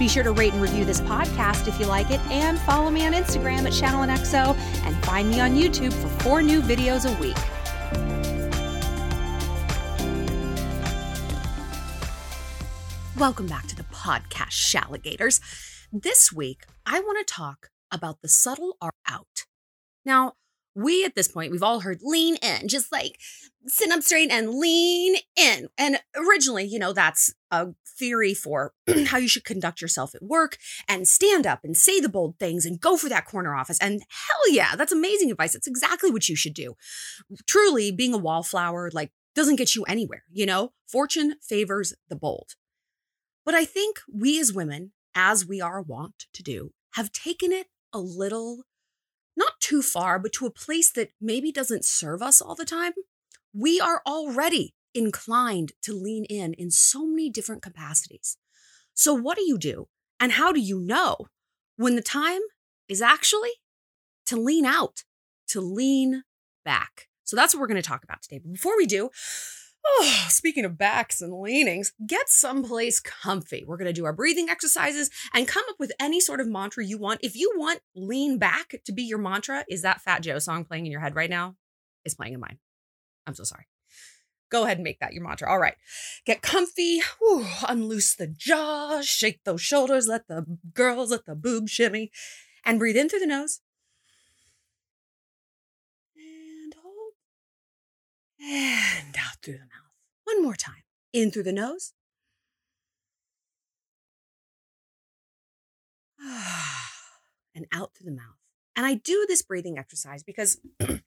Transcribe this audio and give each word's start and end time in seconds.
Be 0.00 0.08
sure 0.08 0.22
to 0.22 0.32
rate 0.32 0.54
and 0.54 0.62
review 0.62 0.86
this 0.86 1.02
podcast 1.02 1.68
if 1.68 1.78
you 1.78 1.84
like 1.84 2.10
it, 2.10 2.20
and 2.30 2.58
follow 2.60 2.90
me 2.90 3.06
on 3.06 3.12
Instagram 3.12 3.66
at 3.66 3.74
ShallonXO, 3.74 4.56
and 4.86 5.04
find 5.04 5.28
me 5.28 5.40
on 5.40 5.54
YouTube 5.54 5.92
for 5.92 6.08
four 6.22 6.40
new 6.40 6.62
videos 6.62 7.04
a 7.04 7.20
week. 7.20 7.36
Welcome 13.18 13.46
back 13.46 13.66
to 13.66 13.76
the 13.76 13.82
podcast, 13.82 14.52
Shalligators. 14.52 15.38
This 15.92 16.32
week, 16.32 16.62
I 16.86 17.00
want 17.00 17.18
to 17.18 17.34
talk 17.34 17.68
about 17.92 18.22
the 18.22 18.28
subtle 18.28 18.78
art 18.80 18.94
out. 19.06 19.44
Now, 20.06 20.32
we 20.74 21.04
at 21.04 21.14
this 21.14 21.28
point, 21.28 21.52
we've 21.52 21.62
all 21.62 21.80
heard 21.80 22.00
lean 22.02 22.36
in, 22.36 22.68
just 22.68 22.92
like 22.92 23.18
sit 23.66 23.90
up 23.90 24.02
straight 24.02 24.30
and 24.30 24.54
lean 24.54 25.16
in. 25.36 25.68
And 25.76 26.00
originally, 26.16 26.64
you 26.64 26.78
know, 26.78 26.92
that's 26.92 27.34
a 27.50 27.68
theory 27.86 28.34
for 28.34 28.72
how 29.06 29.18
you 29.18 29.28
should 29.28 29.44
conduct 29.44 29.80
yourself 29.80 30.14
at 30.14 30.22
work 30.22 30.56
and 30.88 31.06
stand 31.06 31.46
up 31.46 31.60
and 31.64 31.76
say 31.76 32.00
the 32.00 32.08
bold 32.08 32.38
things 32.38 32.64
and 32.64 32.80
go 32.80 32.96
for 32.96 33.08
that 33.08 33.26
corner 33.26 33.54
office. 33.54 33.78
And 33.80 34.02
hell 34.08 34.54
yeah, 34.54 34.76
that's 34.76 34.92
amazing 34.92 35.30
advice. 35.30 35.52
That's 35.52 35.66
exactly 35.66 36.10
what 36.10 36.28
you 36.28 36.36
should 36.36 36.54
do. 36.54 36.74
Truly, 37.46 37.90
being 37.90 38.14
a 38.14 38.18
wallflower, 38.18 38.90
like, 38.92 39.12
doesn't 39.34 39.56
get 39.56 39.74
you 39.74 39.84
anywhere, 39.84 40.24
you 40.32 40.46
know? 40.46 40.72
Fortune 40.88 41.36
favors 41.40 41.94
the 42.08 42.16
bold. 42.16 42.54
But 43.44 43.54
I 43.54 43.64
think 43.64 44.00
we 44.12 44.40
as 44.40 44.52
women, 44.52 44.92
as 45.14 45.46
we 45.46 45.60
are 45.60 45.82
wont 45.82 46.26
to 46.34 46.42
do, 46.42 46.72
have 46.94 47.12
taken 47.12 47.52
it 47.52 47.68
a 47.92 48.00
little 48.00 48.64
not 49.36 49.60
too 49.60 49.82
far, 49.82 50.18
but 50.18 50.32
to 50.34 50.46
a 50.46 50.50
place 50.50 50.90
that 50.92 51.10
maybe 51.20 51.52
doesn't 51.52 51.84
serve 51.84 52.22
us 52.22 52.40
all 52.40 52.54
the 52.54 52.64
time, 52.64 52.92
we 53.54 53.80
are 53.80 54.02
already 54.06 54.74
inclined 54.94 55.72
to 55.82 55.92
lean 55.92 56.24
in 56.24 56.54
in 56.54 56.70
so 56.70 57.06
many 57.06 57.30
different 57.30 57.62
capacities. 57.62 58.36
So, 58.94 59.14
what 59.14 59.36
do 59.36 59.44
you 59.44 59.58
do? 59.58 59.88
And 60.18 60.32
how 60.32 60.52
do 60.52 60.60
you 60.60 60.78
know 60.78 61.16
when 61.76 61.96
the 61.96 62.02
time 62.02 62.40
is 62.88 63.00
actually 63.00 63.52
to 64.26 64.36
lean 64.36 64.66
out, 64.66 65.04
to 65.48 65.60
lean 65.60 66.24
back? 66.64 67.08
So, 67.24 67.36
that's 67.36 67.54
what 67.54 67.60
we're 67.60 67.68
going 67.68 67.82
to 67.82 67.88
talk 67.88 68.04
about 68.04 68.22
today. 68.22 68.38
But 68.38 68.52
before 68.52 68.76
we 68.76 68.86
do, 68.86 69.10
Oh, 69.86 70.24
speaking 70.28 70.64
of 70.64 70.78
backs 70.78 71.20
and 71.20 71.32
leanings, 71.32 71.92
get 72.06 72.28
someplace 72.28 73.00
comfy. 73.00 73.64
We're 73.66 73.76
going 73.76 73.86
to 73.86 73.92
do 73.92 74.04
our 74.04 74.12
breathing 74.12 74.48
exercises 74.48 75.10
and 75.34 75.48
come 75.48 75.64
up 75.68 75.76
with 75.78 75.92
any 76.00 76.20
sort 76.20 76.40
of 76.40 76.48
mantra 76.48 76.84
you 76.84 76.98
want. 76.98 77.20
If 77.22 77.36
you 77.36 77.52
want 77.56 77.80
lean 77.94 78.38
back 78.38 78.74
to 78.84 78.92
be 78.92 79.02
your 79.02 79.18
mantra, 79.18 79.64
is 79.68 79.82
that 79.82 80.00
Fat 80.00 80.22
Joe 80.22 80.38
song 80.38 80.64
playing 80.64 80.86
in 80.86 80.92
your 80.92 81.00
head 81.00 81.16
right 81.16 81.30
now? 81.30 81.56
Is 82.04 82.14
playing 82.14 82.34
in 82.34 82.40
mine. 82.40 82.58
I'm 83.26 83.34
so 83.34 83.44
sorry. 83.44 83.66
Go 84.50 84.64
ahead 84.64 84.78
and 84.78 84.84
make 84.84 84.98
that 84.98 85.12
your 85.12 85.22
mantra. 85.22 85.48
All 85.48 85.58
right. 85.58 85.76
Get 86.26 86.42
comfy. 86.42 87.00
Whew, 87.20 87.46
unloose 87.68 88.16
the 88.16 88.26
jaw, 88.26 89.00
shake 89.00 89.40
those 89.44 89.60
shoulders, 89.60 90.08
let 90.08 90.26
the 90.26 90.44
girls, 90.74 91.12
let 91.12 91.24
the 91.24 91.36
boob 91.36 91.68
shimmy, 91.68 92.10
and 92.64 92.78
breathe 92.78 92.96
in 92.96 93.08
through 93.08 93.20
the 93.20 93.26
nose. 93.26 93.60
And 96.16 96.74
hold. 96.82 97.12
And 98.42 99.16
out 99.18 99.36
through 99.42 99.54
the 99.54 99.60
mouth. 99.60 99.92
One 100.24 100.42
more 100.42 100.56
time. 100.56 100.82
In 101.12 101.30
through 101.30 101.44
the 101.44 101.52
nose. 101.52 101.92
And 107.52 107.66
out 107.72 107.90
through 107.94 108.06
the 108.06 108.16
mouth. 108.16 108.38
And 108.76 108.86
I 108.86 108.94
do 108.94 109.26
this 109.28 109.42
breathing 109.42 109.76
exercise 109.76 110.22
because 110.22 110.60
I 110.80 111.00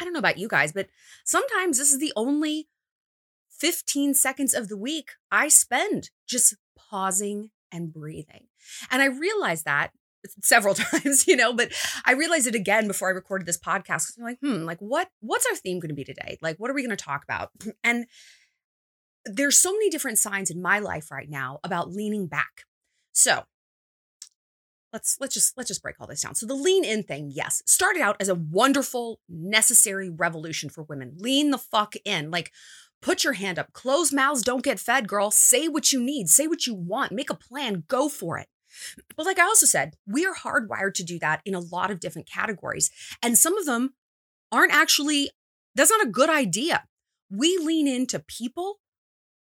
don't 0.00 0.14
know 0.14 0.18
about 0.18 0.38
you 0.38 0.48
guys, 0.48 0.72
but 0.72 0.88
sometimes 1.24 1.78
this 1.78 1.92
is 1.92 2.00
the 2.00 2.14
only 2.16 2.66
15 3.50 4.14
seconds 4.14 4.54
of 4.54 4.68
the 4.68 4.76
week 4.76 5.10
I 5.30 5.48
spend 5.48 6.10
just 6.26 6.56
pausing 6.76 7.50
and 7.70 7.92
breathing. 7.92 8.48
And 8.90 9.02
I 9.02 9.06
realized 9.06 9.64
that 9.66 9.92
several 10.42 10.74
times, 10.74 11.26
you 11.26 11.36
know, 11.36 11.52
but 11.52 11.72
I 12.04 12.12
realized 12.12 12.46
it 12.46 12.54
again 12.54 12.86
before 12.86 13.08
I 13.08 13.12
recorded 13.12 13.46
this 13.46 13.58
podcast. 13.58 14.18
I'm 14.18 14.24
like, 14.24 14.38
hmm, 14.40 14.64
like 14.64 14.78
what 14.78 15.08
what's 15.20 15.46
our 15.46 15.56
theme 15.56 15.80
going 15.80 15.90
to 15.90 15.94
be 15.94 16.04
today? 16.04 16.38
Like 16.40 16.56
what 16.58 16.70
are 16.70 16.74
we 16.74 16.82
going 16.82 16.96
to 16.96 17.04
talk 17.04 17.24
about? 17.24 17.50
And 17.84 18.06
there's 19.24 19.58
so 19.58 19.72
many 19.72 19.88
different 19.90 20.18
signs 20.18 20.50
in 20.50 20.60
my 20.60 20.78
life 20.78 21.10
right 21.10 21.28
now 21.28 21.60
about 21.62 21.90
leaning 21.90 22.26
back. 22.26 22.64
So 23.12 23.44
let's 24.92 25.16
let's 25.20 25.34
just 25.34 25.56
let's 25.56 25.68
just 25.68 25.82
break 25.82 25.96
all 26.00 26.06
this 26.06 26.22
down. 26.22 26.34
So 26.34 26.46
the 26.46 26.54
lean 26.54 26.84
in 26.84 27.02
thing, 27.02 27.30
yes, 27.32 27.62
started 27.66 28.02
out 28.02 28.16
as 28.20 28.28
a 28.28 28.34
wonderful, 28.34 29.20
necessary 29.28 30.10
revolution 30.10 30.70
for 30.70 30.82
women. 30.84 31.14
Lean 31.18 31.50
the 31.50 31.58
fuck 31.58 31.94
in. 32.04 32.30
Like 32.30 32.52
put 33.00 33.24
your 33.24 33.32
hand 33.34 33.58
up. 33.58 33.72
Close 33.72 34.12
mouths 34.12 34.42
don't 34.42 34.64
get 34.64 34.78
fed, 34.78 35.08
girl. 35.08 35.30
Say 35.30 35.68
what 35.68 35.92
you 35.92 36.00
need. 36.00 36.28
Say 36.28 36.46
what 36.46 36.66
you 36.66 36.74
want. 36.74 37.12
Make 37.12 37.30
a 37.30 37.34
plan. 37.34 37.84
Go 37.88 38.08
for 38.08 38.38
it. 38.38 38.48
But 39.16 39.26
like 39.26 39.38
I 39.38 39.44
also 39.44 39.66
said, 39.66 39.96
we 40.06 40.26
are 40.26 40.34
hardwired 40.34 40.94
to 40.94 41.04
do 41.04 41.18
that 41.20 41.42
in 41.44 41.54
a 41.54 41.60
lot 41.60 41.90
of 41.90 42.00
different 42.00 42.28
categories. 42.28 42.90
And 43.22 43.38
some 43.38 43.56
of 43.56 43.66
them 43.66 43.94
aren't 44.50 44.72
actually, 44.72 45.30
that's 45.74 45.90
not 45.90 46.06
a 46.06 46.10
good 46.10 46.30
idea. 46.30 46.84
We 47.30 47.58
lean 47.58 47.88
into 47.88 48.18
people 48.18 48.80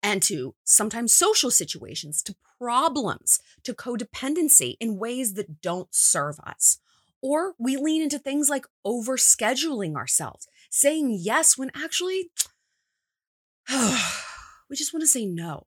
and 0.03 0.23
to 0.23 0.55
sometimes 0.65 1.13
social 1.13 1.51
situations, 1.51 2.23
to 2.23 2.37
problems, 2.59 3.41
to 3.65 3.75
codependency 3.75 4.77
in 4.81 4.99
ways 4.99 5.35
that 5.35 5.61
don't 5.61 5.89
serve 5.91 6.39
us. 6.41 6.79
Or 7.21 7.55
we 7.59 7.77
lean 7.77 8.03
into 8.03 8.19
things 8.19 8.49
like 8.49 8.67
overscheduling 8.87 9.97
ourselves, 9.97 10.47
saying 10.71 11.19
yes 11.21 11.59
when 11.59 11.71
actually 11.75 12.31
we 14.71 14.77
just 14.77 14.95
want 14.95 15.03
to 15.03 15.07
say 15.09 15.27
no. 15.27 15.67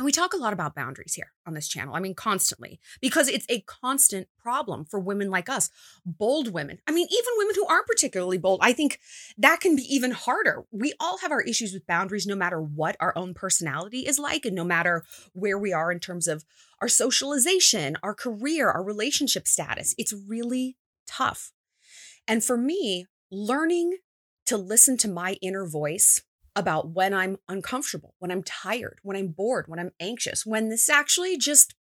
And 0.00 0.06
we 0.06 0.12
talk 0.12 0.32
a 0.32 0.38
lot 0.38 0.54
about 0.54 0.74
boundaries 0.74 1.12
here 1.12 1.34
on 1.46 1.52
this 1.52 1.68
channel. 1.68 1.94
I 1.94 2.00
mean, 2.00 2.14
constantly, 2.14 2.80
because 3.02 3.28
it's 3.28 3.44
a 3.50 3.60
constant 3.60 4.28
problem 4.38 4.86
for 4.86 4.98
women 4.98 5.28
like 5.28 5.50
us, 5.50 5.68
bold 6.06 6.54
women. 6.54 6.78
I 6.86 6.92
mean, 6.92 7.06
even 7.10 7.34
women 7.36 7.54
who 7.54 7.66
aren't 7.66 7.86
particularly 7.86 8.38
bold. 8.38 8.60
I 8.62 8.72
think 8.72 8.98
that 9.36 9.60
can 9.60 9.76
be 9.76 9.82
even 9.82 10.12
harder. 10.12 10.64
We 10.72 10.94
all 10.98 11.18
have 11.18 11.30
our 11.30 11.42
issues 11.42 11.74
with 11.74 11.86
boundaries, 11.86 12.26
no 12.26 12.34
matter 12.34 12.62
what 12.62 12.96
our 12.98 13.12
own 13.14 13.34
personality 13.34 14.06
is 14.06 14.18
like, 14.18 14.46
and 14.46 14.56
no 14.56 14.64
matter 14.64 15.04
where 15.34 15.58
we 15.58 15.74
are 15.74 15.92
in 15.92 16.00
terms 16.00 16.26
of 16.26 16.46
our 16.80 16.88
socialization, 16.88 17.98
our 18.02 18.14
career, 18.14 18.70
our 18.70 18.82
relationship 18.82 19.46
status. 19.46 19.94
It's 19.98 20.14
really 20.14 20.78
tough. 21.06 21.52
And 22.26 22.42
for 22.42 22.56
me, 22.56 23.04
learning 23.30 23.98
to 24.46 24.56
listen 24.56 24.96
to 24.96 25.08
my 25.08 25.36
inner 25.42 25.66
voice 25.66 26.22
about 26.56 26.90
when 26.90 27.14
I'm 27.14 27.38
uncomfortable, 27.48 28.14
when 28.18 28.30
I'm 28.30 28.42
tired, 28.42 28.98
when 29.02 29.16
I'm 29.16 29.28
bored, 29.28 29.66
when 29.68 29.78
I'm 29.78 29.92
anxious, 30.00 30.44
when 30.44 30.68
this 30.68 30.88
actually 30.88 31.38
just 31.38 31.74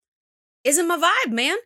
isn't 0.63 0.87
my 0.87 0.97
vibe, 0.97 1.31
man. 1.31 1.57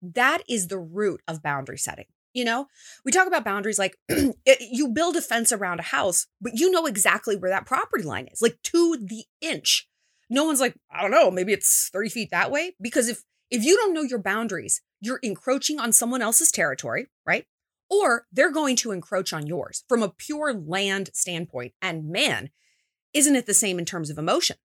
That 0.00 0.42
is 0.48 0.68
the 0.68 0.78
root 0.78 1.20
of 1.28 1.42
boundary 1.42 1.78
setting. 1.78 2.06
You 2.34 2.44
know, 2.44 2.68
we 3.04 3.12
talk 3.12 3.26
about 3.26 3.44
boundaries 3.44 3.78
like 3.78 3.96
it, 4.08 4.58
you 4.60 4.88
build 4.88 5.16
a 5.16 5.20
fence 5.20 5.52
around 5.52 5.80
a 5.80 5.84
house, 5.84 6.26
but 6.40 6.58
you 6.58 6.70
know 6.70 6.86
exactly 6.86 7.36
where 7.36 7.50
that 7.50 7.66
property 7.66 8.04
line 8.04 8.28
is, 8.32 8.40
like 8.40 8.58
to 8.64 8.96
the 9.00 9.24
inch. 9.40 9.88
No 10.30 10.44
one's 10.44 10.60
like, 10.60 10.74
I 10.90 11.02
don't 11.02 11.10
know, 11.10 11.30
maybe 11.30 11.52
it's 11.52 11.90
30 11.92 12.08
feet 12.08 12.30
that 12.30 12.50
way. 12.50 12.74
Because 12.80 13.08
if 13.08 13.22
if 13.50 13.64
you 13.64 13.76
don't 13.76 13.92
know 13.92 14.02
your 14.02 14.18
boundaries, 14.18 14.80
you're 14.98 15.20
encroaching 15.22 15.78
on 15.78 15.92
someone 15.92 16.22
else's 16.22 16.50
territory, 16.50 17.08
right? 17.26 17.44
Or 17.92 18.26
they're 18.32 18.50
going 18.50 18.74
to 18.76 18.90
encroach 18.90 19.34
on 19.34 19.46
yours 19.46 19.84
from 19.86 20.02
a 20.02 20.08
pure 20.08 20.54
land 20.54 21.10
standpoint. 21.12 21.74
And 21.82 22.08
man, 22.08 22.48
isn't 23.12 23.36
it 23.36 23.44
the 23.44 23.52
same 23.52 23.78
in 23.78 23.84
terms 23.84 24.08
of 24.08 24.16
emotion? 24.16 24.56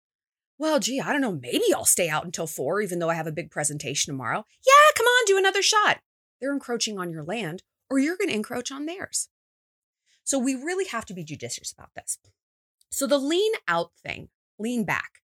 Well, 0.58 0.78
gee, 0.78 1.00
I 1.00 1.12
don't 1.12 1.20
know. 1.20 1.32
Maybe 1.32 1.64
I'll 1.74 1.84
stay 1.84 2.08
out 2.08 2.24
until 2.24 2.46
four, 2.46 2.80
even 2.80 3.00
though 3.00 3.10
I 3.10 3.14
have 3.14 3.26
a 3.26 3.32
big 3.32 3.50
presentation 3.50 4.12
tomorrow. 4.12 4.44
Yeah, 4.64 4.94
come 4.96 5.06
on, 5.06 5.24
do 5.26 5.36
another 5.36 5.60
shot. 5.60 5.98
They're 6.40 6.52
encroaching 6.52 6.98
on 6.98 7.10
your 7.10 7.24
land, 7.24 7.62
or 7.90 7.98
you're 7.98 8.16
going 8.16 8.28
to 8.28 8.34
encroach 8.34 8.70
on 8.70 8.86
theirs. 8.86 9.28
So 10.22 10.38
we 10.38 10.54
really 10.54 10.86
have 10.86 11.04
to 11.06 11.14
be 11.14 11.24
judicious 11.24 11.72
about 11.72 11.90
this. 11.96 12.18
So 12.90 13.06
the 13.06 13.18
lean 13.18 13.52
out 13.66 13.90
thing, 14.02 14.28
lean 14.58 14.84
back. 14.84 15.20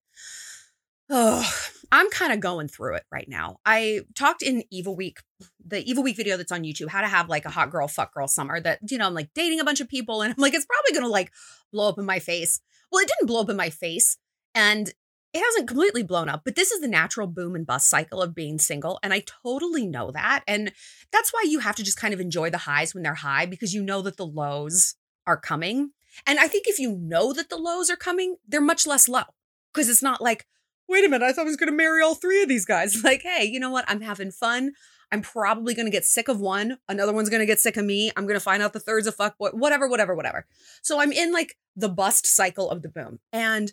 Oh, 1.12 1.44
I'm 1.90 2.08
kind 2.10 2.32
of 2.32 2.38
going 2.38 2.68
through 2.68 2.94
it 2.94 3.04
right 3.10 3.28
now. 3.28 3.58
I 3.66 4.02
talked 4.14 4.42
in 4.42 4.62
Evil 4.70 4.94
Week, 4.94 5.18
the 5.66 5.82
Evil 5.82 6.04
Week 6.04 6.16
video 6.16 6.36
that's 6.36 6.52
on 6.52 6.62
YouTube, 6.62 6.88
how 6.88 7.00
to 7.00 7.08
have 7.08 7.28
like 7.28 7.44
a 7.44 7.50
hot 7.50 7.70
girl, 7.70 7.88
fuck 7.88 8.14
girl 8.14 8.28
summer 8.28 8.60
that, 8.60 8.78
you 8.88 8.96
know, 8.96 9.08
I'm 9.08 9.14
like 9.14 9.30
dating 9.34 9.58
a 9.58 9.64
bunch 9.64 9.80
of 9.80 9.88
people 9.88 10.22
and 10.22 10.32
I'm 10.32 10.40
like, 10.40 10.54
it's 10.54 10.66
probably 10.66 10.92
going 10.92 11.04
to 11.04 11.10
like 11.10 11.32
blow 11.72 11.88
up 11.88 11.98
in 11.98 12.04
my 12.04 12.20
face. 12.20 12.60
Well, 12.92 13.02
it 13.02 13.08
didn't 13.08 13.26
blow 13.26 13.40
up 13.40 13.50
in 13.50 13.56
my 13.56 13.70
face 13.70 14.18
and 14.54 14.88
it 15.32 15.42
hasn't 15.44 15.66
completely 15.66 16.04
blown 16.04 16.28
up, 16.28 16.42
but 16.44 16.54
this 16.54 16.70
is 16.70 16.80
the 16.80 16.88
natural 16.88 17.26
boom 17.26 17.56
and 17.56 17.66
bust 17.66 17.90
cycle 17.90 18.22
of 18.22 18.34
being 18.34 18.60
single. 18.60 19.00
And 19.02 19.12
I 19.12 19.24
totally 19.42 19.88
know 19.88 20.12
that. 20.12 20.44
And 20.46 20.72
that's 21.12 21.32
why 21.32 21.44
you 21.44 21.58
have 21.58 21.76
to 21.76 21.84
just 21.84 21.98
kind 21.98 22.14
of 22.14 22.20
enjoy 22.20 22.50
the 22.50 22.58
highs 22.58 22.94
when 22.94 23.02
they're 23.02 23.14
high 23.14 23.46
because 23.46 23.74
you 23.74 23.82
know 23.82 24.00
that 24.02 24.16
the 24.16 24.26
lows 24.26 24.94
are 25.26 25.36
coming. 25.36 25.90
And 26.24 26.38
I 26.38 26.46
think 26.46 26.68
if 26.68 26.78
you 26.78 26.96
know 26.96 27.32
that 27.32 27.48
the 27.48 27.56
lows 27.56 27.90
are 27.90 27.96
coming, 27.96 28.36
they're 28.46 28.60
much 28.60 28.86
less 28.86 29.08
low 29.08 29.24
because 29.72 29.88
it's 29.88 30.02
not 30.02 30.20
like, 30.20 30.46
wait 30.90 31.04
a 31.04 31.08
minute, 31.08 31.25
I 31.25 31.32
thought 31.32 31.42
I 31.42 31.44
was 31.44 31.56
going 31.56 31.70
to 31.70 31.76
marry 31.76 32.02
all 32.02 32.14
three 32.14 32.42
of 32.42 32.48
these 32.48 32.66
guys. 32.66 33.02
Like, 33.04 33.22
hey, 33.22 33.44
you 33.44 33.58
know 33.58 33.70
what? 33.70 33.84
I'm 33.88 34.02
having 34.02 34.31
fun. 34.31 34.72
I'm 35.12 35.22
probably 35.22 35.75
going 35.75 35.87
to 35.87 35.92
get 35.92 36.04
sick 36.04 36.28
of 36.28 36.38
one. 36.38 36.78
Another 36.88 37.12
one's 37.12 37.31
going 37.31 37.40
to 37.40 37.46
get 37.46 37.58
sick 37.58 37.76
of 37.76 37.84
me. 37.84 38.12
I'm 38.16 38.25
going 38.25 38.38
to 38.38 38.44
find 38.44 38.62
out 38.62 38.72
the 38.72 38.81
third's 38.81 39.06
a 39.06 39.12
fuck 39.12 39.34
whatever, 39.38 39.88
whatever, 39.88 40.14
whatever. 40.14 40.46
So 40.82 41.00
I'm 41.00 41.12
in 41.12 41.32
like 41.32 41.56
the 41.75 41.88
bust 41.88 42.26
cycle 42.26 42.70
of 42.70 42.82
the 42.82 42.88
boom. 42.88 43.19
And 43.32 43.72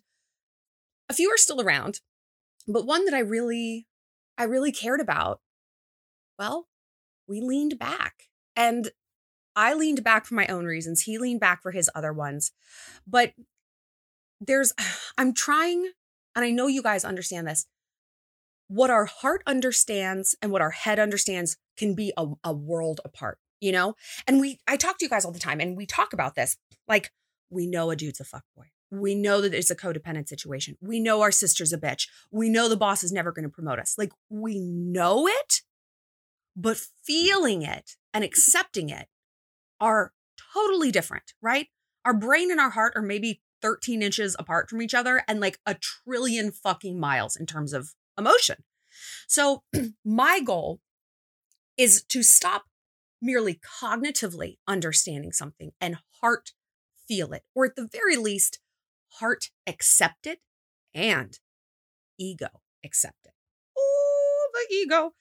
a 1.10 1.14
few 1.14 1.30
are 1.30 1.38
still 1.38 1.62
around, 1.62 2.00
but 2.68 2.86
one 2.86 3.06
that 3.06 3.14
I 3.14 3.20
really, 3.20 3.88
I 4.38 4.44
really 4.44 4.72
cared 4.72 5.00
about, 5.00 5.42
well, 6.40 6.68
we 7.28 7.42
leaned 7.42 7.78
back. 7.78 8.24
And 8.56 8.90
I 9.56 9.74
leaned 9.74 10.04
back 10.04 10.26
for 10.26 10.36
my 10.36 10.48
own 10.48 10.66
reasons. 10.66 11.02
He 11.02 11.18
leaned 11.18 11.40
back 11.40 11.62
for 11.62 11.72
his 11.72 11.90
other 11.94 12.14
ones. 12.14 12.52
But 13.06 13.34
there's, 14.42 14.74
I'm 15.18 15.34
trying, 15.34 15.92
and 16.38 16.46
I 16.46 16.52
know 16.52 16.68
you 16.68 16.82
guys 16.82 17.04
understand 17.04 17.48
this 17.48 17.66
what 18.70 18.90
our 18.90 19.06
heart 19.06 19.42
understands 19.46 20.36
and 20.42 20.52
what 20.52 20.62
our 20.62 20.72
head 20.72 21.00
understands 21.00 21.58
can 21.78 21.96
be 21.96 22.12
a, 22.18 22.28
a 22.44 22.54
world 22.54 23.00
apart, 23.06 23.40
you 23.62 23.72
know? 23.72 23.96
And 24.28 24.40
we, 24.40 24.60
I 24.68 24.78
talk 24.78 24.98
to 24.98 25.06
you 25.06 25.10
guys 25.10 25.26
all 25.26 25.32
the 25.32 25.40
time 25.40 25.60
and 25.60 25.78
we 25.78 25.86
talk 25.86 26.14
about 26.14 26.36
this. 26.36 26.58
Like, 26.88 27.12
we 27.50 27.66
know 27.66 27.92
a 27.92 27.96
dude's 27.96 28.20
a 28.20 28.26
fuckboy. 28.26 28.66
We 28.92 29.16
know 29.16 29.42
that 29.42 29.54
it's 29.54 29.72
a 29.72 29.76
codependent 29.76 30.28
situation. 30.28 30.78
We 30.82 31.00
know 31.00 31.22
our 31.22 31.32
sister's 31.32 31.74
a 31.74 31.78
bitch. 31.78 32.08
We 32.30 32.50
know 32.50 32.68
the 32.68 32.78
boss 32.78 33.04
is 33.04 33.12
never 33.12 33.32
going 33.32 33.44
to 33.44 33.50
promote 33.50 33.80
us. 33.80 33.96
Like, 33.98 34.12
we 34.30 34.60
know 34.60 35.28
it, 35.28 35.62
but 36.56 36.78
feeling 37.06 37.62
it 37.62 37.96
and 38.14 38.24
accepting 38.24 38.90
it 38.90 39.08
are 39.80 40.12
totally 40.54 40.92
different, 40.92 41.34
right? 41.42 41.68
Our 42.04 42.14
brain 42.14 42.52
and 42.52 42.60
our 42.60 42.70
heart 42.70 42.94
are 42.96 43.02
maybe 43.02 43.42
13 43.62 44.02
inches 44.02 44.36
apart 44.40 44.70
from 44.70 44.82
each 44.82 44.94
other 44.94 45.24
and 45.28 45.40
like 45.40 45.60
a 45.66 45.76
trillion 45.76 46.52
fucking 46.52 47.00
miles 47.00 47.36
in 47.36 47.46
terms 47.46 47.74
of 47.74 47.90
emotion. 48.18 48.58
So, 49.28 49.64
my 50.06 50.40
goal 50.40 50.80
is 51.78 52.04
to 52.10 52.24
stop 52.24 52.66
merely 53.22 53.60
cognitively 53.82 54.58
understanding 54.68 55.32
something 55.32 55.72
and 55.80 55.98
heart 56.22 56.52
feel 57.08 57.34
it, 57.34 57.44
or 57.56 57.66
at 57.66 57.76
the 57.76 57.88
very 57.92 58.18
least, 58.18 58.60
heart 59.20 59.50
accept 59.66 60.28
it 60.28 60.40
and 60.94 61.40
ego 62.20 62.48
accept 62.84 63.26
it. 63.26 63.34
Oh, 63.78 64.50
the 64.54 64.76
ego. 64.76 65.14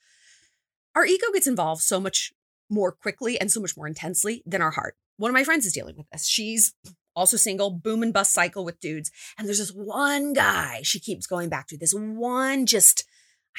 Our 0.95 1.05
ego 1.05 1.27
gets 1.33 1.47
involved 1.47 1.81
so 1.81 1.99
much 1.99 2.33
more 2.69 2.91
quickly 2.91 3.39
and 3.39 3.51
so 3.51 3.61
much 3.61 3.77
more 3.77 3.87
intensely 3.87 4.43
than 4.45 4.61
our 4.61 4.71
heart. 4.71 4.95
One 5.17 5.29
of 5.29 5.35
my 5.35 5.43
friends 5.43 5.65
is 5.65 5.73
dealing 5.73 5.95
with 5.97 6.07
this. 6.11 6.27
She's 6.27 6.73
also 7.17 7.35
single, 7.35 7.71
boom 7.71 8.03
and 8.03 8.13
bust 8.13 8.31
cycle 8.31 8.63
with 8.63 8.79
dudes. 8.79 9.11
And 9.37 9.47
there's 9.47 9.57
this 9.57 9.71
one 9.71 10.33
guy 10.33 10.81
she 10.83 10.99
keeps 10.99 11.27
going 11.27 11.49
back 11.49 11.67
to. 11.67 11.77
This 11.77 11.93
one 11.93 12.65
just, 12.65 13.03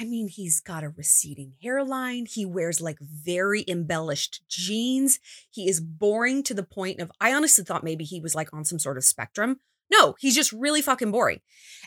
I 0.01 0.05
mean, 0.05 0.29
he's 0.29 0.61
got 0.61 0.85
a 0.85 0.91
receding 0.91 1.55
hairline. 1.63 2.27
He 2.27 2.47
wears 2.47 2.81
like 2.81 2.99
very 3.01 3.65
embellished 3.67 4.43
jeans. 4.49 5.19
He 5.51 5.69
is 5.69 5.81
boring 5.81 6.43
to 6.45 6.55
the 6.55 6.63
point 6.63 7.01
of, 7.01 7.11
I 7.21 7.35
honestly 7.35 7.65
thought 7.65 7.85
maybe 7.85 8.05
he 8.05 8.21
was 8.21 8.35
like 8.35 8.55
on 8.55 8.65
some 8.65 8.79
sort 8.79 8.97
of 8.97 9.05
spectrum. 9.05 9.59
No, 9.91 10.15
he's 10.21 10.37
just 10.37 10.53
really 10.53 10.83
fucking 10.83 11.11
boring. 11.11 11.41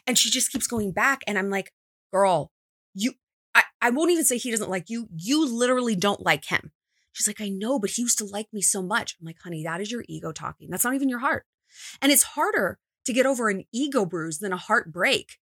And 0.06 0.18
she 0.18 0.30
just 0.30 0.52
keeps 0.52 0.68
going 0.68 0.92
back. 0.92 1.22
And 1.26 1.38
I'm 1.38 1.50
like, 1.50 1.72
girl, 2.12 2.52
you, 2.94 3.14
I, 3.56 3.64
I 3.82 3.90
won't 3.92 4.12
even 4.12 4.26
say 4.26 4.38
he 4.38 4.52
doesn't 4.52 4.70
like 4.70 4.90
you. 4.90 5.08
You 5.16 5.48
literally 5.48 5.96
don't 5.96 6.22
like 6.22 6.46
him. 6.46 6.72
She's 7.14 7.28
like, 7.28 7.42
I 7.42 7.50
know, 7.50 7.80
but 7.80 7.92
he 7.92 8.02
used 8.02 8.18
to 8.20 8.26
like 8.26 8.48
me 8.52 8.62
so 8.62 8.82
much. 8.82 9.16
I'm 9.20 9.26
like, 9.26 9.40
honey, 9.44 9.64
that 9.64 9.82
is 9.82 9.92
your 9.92 10.04
ego 10.08 10.32
talking. 10.32 10.70
That's 10.70 10.84
not 10.84 10.96
even 10.96 11.10
your 11.10 11.20
heart. 11.20 11.46
And 12.02 12.12
it's 12.12 12.24
harder 12.24 12.80
to 13.06 13.14
get 13.14 13.26
over 13.26 13.50
an 13.50 13.64
ego 13.74 14.06
bruise 14.06 14.40
than 14.40 14.54
a 14.54 14.58
heartbreak. 14.58 15.38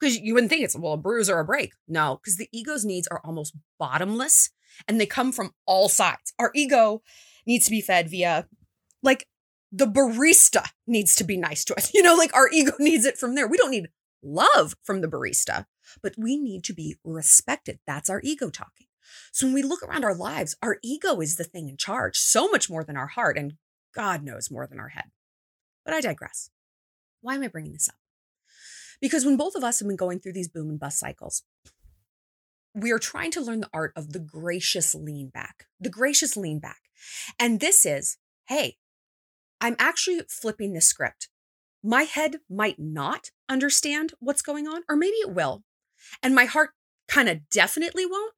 Because 0.00 0.18
you 0.18 0.34
wouldn't 0.34 0.50
think 0.50 0.64
it's, 0.64 0.76
well, 0.76 0.94
a 0.94 0.96
bruise 0.96 1.30
or 1.30 1.38
a 1.38 1.44
break. 1.44 1.72
No, 1.86 2.18
because 2.20 2.36
the 2.36 2.48
ego's 2.52 2.84
needs 2.84 3.06
are 3.08 3.20
almost 3.24 3.56
bottomless 3.78 4.50
and 4.88 5.00
they 5.00 5.06
come 5.06 5.30
from 5.30 5.52
all 5.64 5.88
sides. 5.88 6.32
Our 6.38 6.50
ego 6.54 7.02
needs 7.46 7.66
to 7.66 7.70
be 7.70 7.80
fed 7.80 8.08
via, 8.08 8.48
like, 9.02 9.26
the 9.70 9.86
barista 9.86 10.66
needs 10.86 11.14
to 11.16 11.24
be 11.24 11.36
nice 11.36 11.64
to 11.64 11.76
us. 11.76 11.90
You 11.94 12.02
know, 12.02 12.14
like 12.14 12.34
our 12.34 12.48
ego 12.50 12.72
needs 12.78 13.04
it 13.04 13.16
from 13.16 13.34
there. 13.34 13.46
We 13.46 13.56
don't 13.56 13.70
need 13.70 13.88
love 14.22 14.74
from 14.82 15.00
the 15.00 15.08
barista, 15.08 15.66
but 16.02 16.14
we 16.18 16.36
need 16.36 16.64
to 16.64 16.74
be 16.74 16.96
respected. 17.04 17.78
That's 17.86 18.10
our 18.10 18.20
ego 18.22 18.50
talking. 18.50 18.86
So 19.32 19.46
when 19.46 19.54
we 19.54 19.62
look 19.62 19.82
around 19.82 20.04
our 20.04 20.14
lives, 20.14 20.56
our 20.62 20.78
ego 20.82 21.20
is 21.20 21.36
the 21.36 21.44
thing 21.44 21.68
in 21.68 21.76
charge, 21.76 22.16
so 22.16 22.48
much 22.48 22.70
more 22.70 22.84
than 22.84 22.96
our 22.96 23.08
heart, 23.08 23.36
and 23.36 23.54
God 23.94 24.22
knows 24.22 24.50
more 24.50 24.66
than 24.66 24.80
our 24.80 24.88
head. 24.88 25.10
But 25.84 25.94
I 25.94 26.00
digress. 26.00 26.50
Why 27.20 27.34
am 27.34 27.42
I 27.42 27.48
bringing 27.48 27.72
this 27.72 27.88
up? 27.88 27.96
Because 29.00 29.24
when 29.24 29.36
both 29.36 29.54
of 29.54 29.64
us 29.64 29.80
have 29.80 29.88
been 29.88 29.96
going 29.96 30.20
through 30.20 30.34
these 30.34 30.48
boom 30.48 30.70
and 30.70 30.78
bust 30.78 30.98
cycles, 30.98 31.42
we 32.74 32.92
are 32.92 32.98
trying 32.98 33.30
to 33.32 33.40
learn 33.40 33.60
the 33.60 33.70
art 33.72 33.92
of 33.96 34.12
the 34.12 34.18
gracious 34.18 34.94
lean 34.94 35.28
back, 35.28 35.66
the 35.80 35.90
gracious 35.90 36.36
lean 36.36 36.58
back. 36.58 36.80
And 37.38 37.60
this 37.60 37.84
is, 37.84 38.16
hey, 38.46 38.76
I'm 39.60 39.76
actually 39.78 40.20
flipping 40.28 40.72
the 40.72 40.80
script. 40.80 41.28
My 41.82 42.02
head 42.04 42.36
might 42.48 42.78
not 42.78 43.30
understand 43.48 44.12
what's 44.20 44.42
going 44.42 44.66
on, 44.66 44.82
or 44.88 44.96
maybe 44.96 45.16
it 45.16 45.32
will. 45.32 45.64
And 46.22 46.34
my 46.34 46.44
heart 46.44 46.70
kind 47.08 47.28
of 47.28 47.48
definitely 47.50 48.06
won't, 48.06 48.34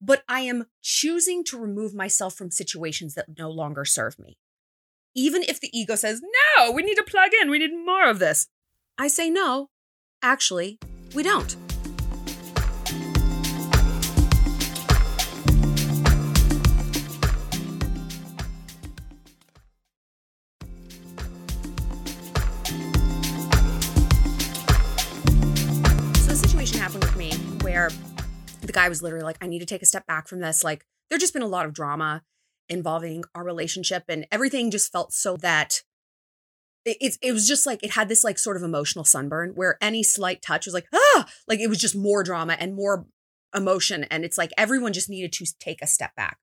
but 0.00 0.22
I 0.28 0.40
am 0.40 0.66
choosing 0.82 1.42
to 1.44 1.58
remove 1.58 1.94
myself 1.94 2.34
from 2.34 2.50
situations 2.50 3.14
that 3.14 3.38
no 3.38 3.50
longer 3.50 3.84
serve 3.84 4.18
me 4.18 4.36
even 5.14 5.42
if 5.42 5.60
the 5.60 5.68
ego 5.78 5.94
says, 5.94 6.22
no, 6.56 6.72
we 6.72 6.82
need 6.82 6.94
to 6.94 7.02
plug 7.02 7.32
in, 7.40 7.50
we 7.50 7.58
need 7.58 7.74
more 7.84 8.08
of 8.08 8.18
this. 8.18 8.48
I 8.96 9.08
say, 9.08 9.28
no, 9.28 9.68
actually, 10.22 10.78
we 11.14 11.22
don't. 11.22 11.50
So 26.16 26.32
a 26.32 26.36
situation 26.36 26.78
happened 26.78 27.04
with 27.04 27.16
me 27.16 27.32
where 27.60 27.90
the 28.62 28.72
guy 28.72 28.88
was 28.88 29.02
literally 29.02 29.24
like, 29.24 29.36
I 29.42 29.46
need 29.46 29.58
to 29.58 29.66
take 29.66 29.82
a 29.82 29.86
step 29.86 30.06
back 30.06 30.26
from 30.26 30.40
this. 30.40 30.64
Like, 30.64 30.86
there 31.10 31.18
just 31.18 31.34
been 31.34 31.42
a 31.42 31.46
lot 31.46 31.66
of 31.66 31.74
drama 31.74 32.22
involving 32.72 33.24
our 33.34 33.44
relationship 33.44 34.04
and 34.08 34.26
everything 34.32 34.70
just 34.70 34.90
felt 34.90 35.12
so 35.12 35.36
that 35.36 35.82
it, 36.84 37.16
it, 37.22 37.32
was 37.32 37.46
just 37.46 37.66
like 37.66 37.82
it 37.84 37.92
had 37.92 38.08
this 38.08 38.24
like 38.24 38.38
sort 38.38 38.56
of 38.56 38.62
emotional 38.62 39.04
sunburn 39.04 39.52
where 39.54 39.78
any 39.80 40.02
slight 40.02 40.42
touch 40.42 40.66
was 40.66 40.74
like 40.74 40.86
ah! 40.92 41.28
Like 41.46 41.60
it 41.60 41.68
was 41.68 41.78
just 41.78 41.94
more 41.94 42.24
drama 42.24 42.56
and 42.58 42.74
more 42.74 43.06
emotion 43.54 44.04
and 44.04 44.24
it's 44.24 44.38
like 44.38 44.50
everyone 44.56 44.92
just 44.92 45.10
needed 45.10 45.32
to 45.32 45.46
take 45.60 45.82
a 45.82 45.86
step 45.86 46.16
back. 46.16 46.38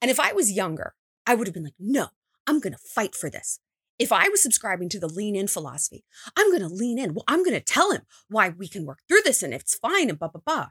And 0.00 0.10
if 0.10 0.20
i 0.20 0.32
was 0.32 0.52
younger 0.52 0.94
i 1.26 1.34
would 1.34 1.46
have 1.46 1.54
been 1.54 1.64
like 1.64 1.74
no 1.78 2.08
i'm 2.46 2.60
to 2.72 2.78
fight 2.78 3.14
for 3.14 3.30
this. 3.30 3.58
If 3.98 4.12
i 4.12 4.28
was 4.28 4.42
subscribing 4.42 4.88
to 4.90 5.00
the 5.00 5.08
lean 5.08 5.34
in 5.34 5.48
philosophy 5.48 6.04
i'm 6.36 6.50
to 6.60 6.68
lean 6.68 6.98
in. 6.98 7.14
Well 7.14 7.24
i'm 7.26 7.42
to 7.58 7.60
tell 7.60 7.92
him 7.92 8.02
why 8.28 8.50
we 8.50 8.68
can 8.68 8.86
work 8.86 9.00
through 9.08 9.22
this 9.24 9.42
and 9.42 9.52
it's 9.52 9.74
fine 9.74 10.10
and 10.10 10.18
blah 10.18 10.28
blah 10.28 10.42
blah 10.44 10.68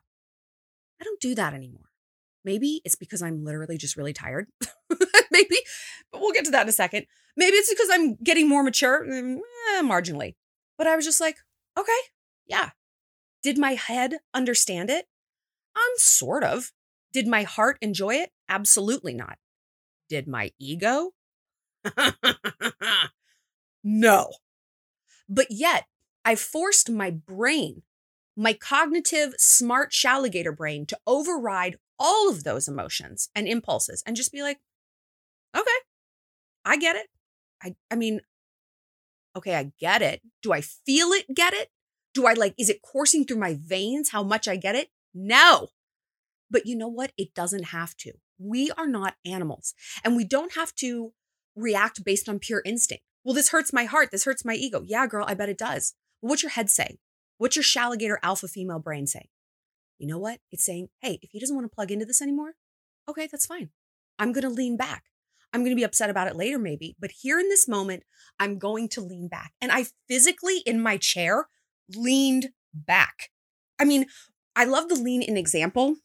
i 1.02 1.04
don't 1.04 1.20
do 1.20 1.36
that 1.36 1.54
anymore 1.54 1.91
Maybe 2.44 2.82
it's 2.84 2.96
because 2.96 3.22
I'm 3.22 3.44
literally 3.44 3.78
just 3.78 3.96
really 3.96 4.14
tired. 4.14 4.48
Maybe, 5.32 5.58
but 6.12 6.22
we'll 6.22 6.32
get 6.32 6.46
to 6.46 6.52
that 6.52 6.64
in 6.64 6.70
a 6.70 6.74
second. 6.74 7.06
Maybe 7.38 7.56
it's 7.56 7.70
because 7.70 7.90
I'm 7.92 8.16
getting 8.16 8.50
more 8.50 8.64
mature, 8.64 9.06
mm, 9.06 9.38
eh, 9.38 9.82
marginally. 9.82 10.36
But 10.78 10.88
I 10.88 10.96
was 10.96 11.06
just 11.06 11.22
like, 11.22 11.38
okay, 11.78 11.92
yeah. 12.46 12.72
Did 13.44 13.58
my 13.58 13.74
head 13.74 14.18
understand 14.34 14.90
it? 14.90 15.06
Um, 15.76 15.94
sort 15.96 16.44
of. 16.44 16.72
Did 17.14 17.28
my 17.28 17.44
heart 17.44 17.78
enjoy 17.82 18.16
it? 18.16 18.32
Absolutely 18.50 19.14
not. 19.14 19.38
Did 20.10 20.28
my 20.28 20.52
ego? 20.60 21.12
no. 23.84 24.32
But 25.30 25.48
yet, 25.50 25.86
I 26.24 26.36
forced 26.36 26.90
my 26.90 27.10
brain, 27.10 27.84
my 28.36 28.54
cognitive, 28.54 29.34
smart 29.38 29.92
shalligator 29.92 30.56
brain, 30.56 30.86
to 30.88 31.00
override 31.08 31.78
all 32.02 32.30
of 32.30 32.44
those 32.44 32.68
emotions 32.68 33.30
and 33.36 33.48
impulses 33.48 34.02
and 34.08 34.16
just 34.16 34.32
be 34.32 34.42
like, 34.42 34.60
okay, 35.56 35.70
I 36.66 36.78
get 36.78 36.96
it. 36.96 37.08
I, 37.64 37.76
I 37.92 37.96
mean, 37.96 38.22
okay, 39.38 39.56
I 39.56 39.72
get 39.80 40.02
it. 40.02 40.22
Do 40.42 40.52
I 40.52 40.62
feel 40.62 41.10
it 41.10 41.28
get 41.34 41.54
it? 41.54 41.70
Do 42.16 42.26
I 42.26 42.34
like, 42.34 42.56
is 42.58 42.70
it 42.70 42.82
coursing 42.82 43.24
through 43.24 43.38
my 43.38 43.56
veins 43.62 44.10
how 44.10 44.24
much 44.24 44.48
I 44.48 44.56
get 44.56 44.76
it? 44.76 44.90
No. 45.14 45.68
But 46.50 46.66
you 46.66 46.76
know 46.76 46.88
what? 46.88 47.12
It 47.18 47.36
doesn't 47.36 47.66
have 47.66 47.96
to. 47.98 48.14
We 48.40 48.72
are 48.72 48.88
not 48.88 49.16
animals 49.24 49.76
and 50.04 50.16
we 50.16 50.26
don't 50.26 50.56
have 50.56 50.74
to 50.76 51.14
react 51.56 52.04
based 52.04 52.28
on 52.28 52.40
pure 52.40 52.64
instinct. 52.66 53.04
Well, 53.24 53.36
this 53.36 53.50
hurts 53.50 53.72
my 53.72 53.84
heart. 53.84 54.10
This 54.12 54.26
hurts 54.26 54.44
my 54.44 54.56
ego. 54.56 54.82
Yeah, 54.84 55.06
girl, 55.06 55.26
I 55.28 55.36
bet 55.36 55.50
it 55.50 55.58
does. 55.58 55.94
what's 56.22 56.42
your 56.42 56.50
head 56.50 56.72
saying? 56.72 56.98
What's 57.38 57.56
your 57.56 57.64
shalligator 57.64 58.18
alpha 58.24 58.48
female 58.48 58.80
brain 58.80 59.06
saying? 59.06 59.28
You 60.02 60.08
know 60.08 60.18
what? 60.18 60.40
It's 60.52 60.66
saying, 60.66 60.90
hey, 61.02 61.20
if 61.22 61.30
he 61.32 61.40
doesn't 61.40 61.56
want 61.56 61.70
to 61.70 61.76
plug 61.76 61.92
into 61.92 62.06
this 62.06 62.22
anymore, 62.22 62.56
okay, 63.08 63.28
that's 63.32 63.46
fine. 63.46 63.70
I'm 64.18 64.32
going 64.32 64.44
to 64.44 64.50
lean 64.50 64.76
back. 64.76 65.04
I'm 65.54 65.62
going 65.62 65.72
to 65.72 65.80
be 65.80 65.84
upset 65.84 66.10
about 66.10 66.28
it 66.28 66.36
later, 66.36 66.58
maybe. 66.58 66.96
But 67.00 67.12
here 67.22 67.40
in 67.40 67.50
this 67.50 67.68
moment, 67.68 68.04
I'm 68.40 68.58
going 68.58 68.90
to 68.90 69.02
lean 69.02 69.28
back. 69.28 69.52
And 69.62 69.72
I 69.72 69.86
physically 70.08 70.64
in 70.66 70.82
my 70.82 70.98
chair 70.98 71.48
leaned 71.96 72.50
back. 72.74 73.30
I 73.80 73.86
mean, 73.86 74.08
I 74.56 74.64
love 74.64 74.90
the 74.90 74.96
lean 74.96 75.22
in 75.22 75.38
example 75.38 75.98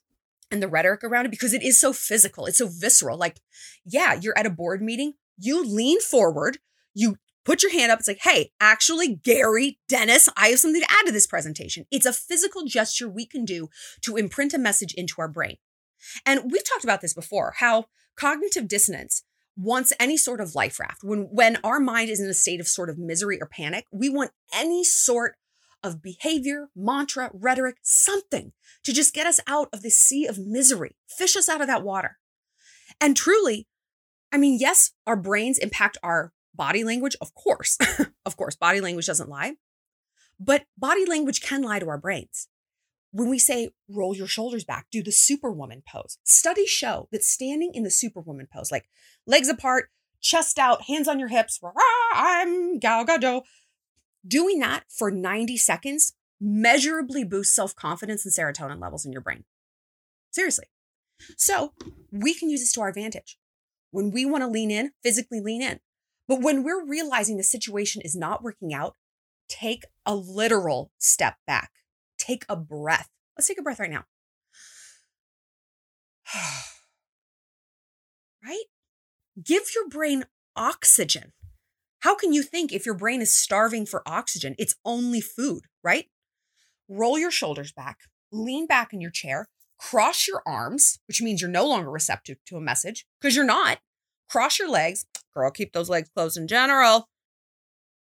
and 0.51 0.63
the 0.63 0.69
rhetoric 0.69 1.03
around 1.03 1.25
it 1.27 1.31
because 1.31 1.55
it 1.55 1.63
is 1.63 1.81
so 1.81 1.93
physical. 1.93 2.47
It's 2.47 2.59
so 2.59 2.69
visceral. 2.69 3.17
Like, 3.17 3.41
yeah, 3.85 4.19
you're 4.21 4.39
at 4.39 4.47
a 4.47 4.51
board 4.51 4.83
meeting, 4.83 5.15
you 5.39 5.65
lean 5.65 6.01
forward, 6.01 6.59
you 6.93 7.17
put 7.47 7.63
your 7.63 7.73
hand 7.73 7.91
up. 7.91 8.01
It's 8.01 8.09
like, 8.09 8.23
hey, 8.23 8.51
actually, 8.61 9.15
Gary, 9.15 9.79
Dennis, 9.89 10.29
I 10.37 10.49
have 10.49 10.59
something 10.59 10.83
to 10.83 10.93
add 10.93 11.07
to 11.07 11.13
this 11.13 11.27
presentation. 11.27 11.87
It's 11.91 12.05
a 12.05 12.13
physical 12.13 12.65
gesture 12.67 13.09
we 13.09 13.25
can 13.25 13.45
do 13.45 13.69
to 14.03 14.17
imprint 14.17 14.53
a 14.53 14.59
message 14.59 14.93
into 14.93 15.15
our 15.19 15.29
brain. 15.29 15.57
And 16.27 16.51
we've 16.51 16.69
talked 16.69 16.85
about 16.85 17.01
this 17.01 17.15
before 17.15 17.55
how 17.59 17.87
cognitive 18.17 18.69
dissonance 18.69 19.23
wants 19.57 19.93
any 19.99 20.17
sort 20.17 20.41
of 20.41 20.55
life 20.55 20.79
raft. 20.79 21.03
When, 21.03 21.29
when 21.31 21.59
our 21.65 21.81
mind 21.81 22.11
is 22.11 22.21
in 22.21 22.29
a 22.29 22.35
state 22.35 22.61
of 22.61 22.69
sort 22.69 22.91
of 22.91 22.99
misery 22.99 23.39
or 23.41 23.47
panic, 23.47 23.87
we 23.91 24.11
want 24.11 24.33
any 24.53 24.85
sort 24.85 25.37
of 25.83 26.03
behavior, 26.03 26.69
mantra, 26.75 27.31
rhetoric, 27.33 27.77
something 27.83 28.53
to 28.85 28.93
just 28.93 29.15
get 29.15 29.27
us 29.27 29.41
out 29.47 29.69
of 29.73 29.83
the 29.83 29.91
sea 29.91 30.27
of 30.27 30.39
misery, 30.39 30.97
fish 31.09 31.37
us 31.37 31.49
out 31.49 31.61
of 31.61 31.69
that 31.69 31.85
water. 31.85 32.19
And 33.01 33.17
truly, 33.17 33.67
I 34.33 34.37
mean, 34.37 34.59
yes, 34.61 34.93
our 35.07 35.17
brains 35.17 35.59
impact 35.59 35.97
our 36.03 36.33
body 36.57 36.85
language, 36.85 37.17
of 37.21 37.35
course. 37.35 37.79
of 38.27 38.37
course, 38.37 38.57
body 38.57 38.81
language 38.81 39.07
doesn't 39.07 39.29
lie, 39.29 39.55
but 40.39 40.65
body 40.77 41.05
language 41.07 41.41
can 41.41 41.63
lie 41.63 41.79
to 41.79 41.89
our 41.89 41.99
brains. 41.99 42.49
When 43.13 43.31
we 43.31 43.39
say 43.39 43.71
roll 43.89 44.15
your 44.15 44.27
shoulders 44.27 44.65
back, 44.65 44.87
do 44.91 45.03
the 45.03 45.13
superwoman 45.13 45.83
pose. 45.91 46.19
Studies 46.25 46.69
show 46.69 47.09
that 47.13 47.25
standing 47.25 47.73
in 47.75 47.83
the 47.83 47.91
superwoman 47.91 48.49
pose, 48.53 48.71
like 48.71 48.89
legs 49.27 49.49
apart, 49.49 49.91
chest 50.21 50.59
out, 50.59 50.83
hands 50.83 51.09
on 51.09 51.19
your 51.19 51.29
hips, 51.29 51.59
rah, 51.63 51.73
I'm 52.13 52.79
Gal 52.79 53.07
Gadot, 53.07 53.43
doing 54.27 54.59
that 54.59 54.85
for 54.89 55.11
90 55.11 55.57
seconds 55.57 56.13
measurably 56.41 57.25
boosts 57.25 57.55
self 57.55 57.75
confidence 57.75 58.25
and 58.25 58.35
serotonin 58.35 58.81
levels 58.81 59.07
in 59.07 59.13
your 59.13 59.23
brain. 59.23 59.45
Seriously. 60.31 60.67
So 61.37 61.73
we 62.13 62.35
can 62.35 62.51
use 62.51 62.61
this 62.61 62.73
to 62.73 62.83
our 62.83 62.89
advantage. 62.89 63.39
When 63.91 64.11
we 64.11 64.27
want 64.27 64.43
to 64.43 64.49
lean 64.49 64.71
in, 64.71 64.93
physically 65.03 65.41
lean 65.41 65.63
in. 65.63 65.81
But 66.29 66.41
when 66.43 66.63
we're 66.65 66.85
realizing 66.85 67.37
the 67.37 67.45
situation 67.45 68.03
is 68.03 68.17
not 68.17 68.43
working 68.43 68.75
out, 68.75 68.97
take 69.49 69.85
a 70.05 70.15
literal 70.15 70.91
step 70.99 71.37
back. 71.47 71.71
Take 72.19 72.45
a 72.49 72.57
breath. 72.57 73.09
Let's 73.37 73.49
take 73.49 73.59
a 73.59 73.63
breath 73.63 73.81
right 73.81 73.91
now. 73.91 74.05
right? 78.45 78.65
Give 79.43 79.63
your 79.75 79.89
brain 79.89 80.25
oxygen. 80.57 81.33
How 82.01 82.15
can 82.15 82.33
you 82.33 82.43
think 82.43 82.73
if 82.73 82.87
your 82.87 82.95
brain 82.95 83.21
is 83.21 83.35
starving 83.35 83.87
for 83.87 84.03
oxygen? 84.07 84.55
It's 84.59 84.77
only 84.85 85.21
food, 85.21 85.65
right? 85.83 86.07
Roll 86.89 87.19
your 87.19 87.31
shoulders 87.31 87.73
back, 87.73 87.99
lean 88.31 88.67
back 88.67 88.93
in 88.93 89.01
your 89.01 89.11
chair, 89.11 89.49
cross 89.79 90.27
your 90.27 90.43
arms, 90.47 90.99
which 91.09 91.21
means 91.21 91.41
you're 91.41 91.51
no 91.51 91.67
longer 91.67 91.91
receptive 91.91 92.39
to 92.47 92.57
a 92.57 92.61
message 92.61 93.07
because 93.21 93.35
you're 93.35 93.45
not. 93.45 93.79
Cross 94.29 94.59
your 94.59 94.71
legs. 94.71 95.05
Girl, 95.37 95.51
keep 95.51 95.75
those 95.75 95.91
legs 95.91 96.09
closed 96.09 96.39
in 96.39 96.49
general. 96.49 97.09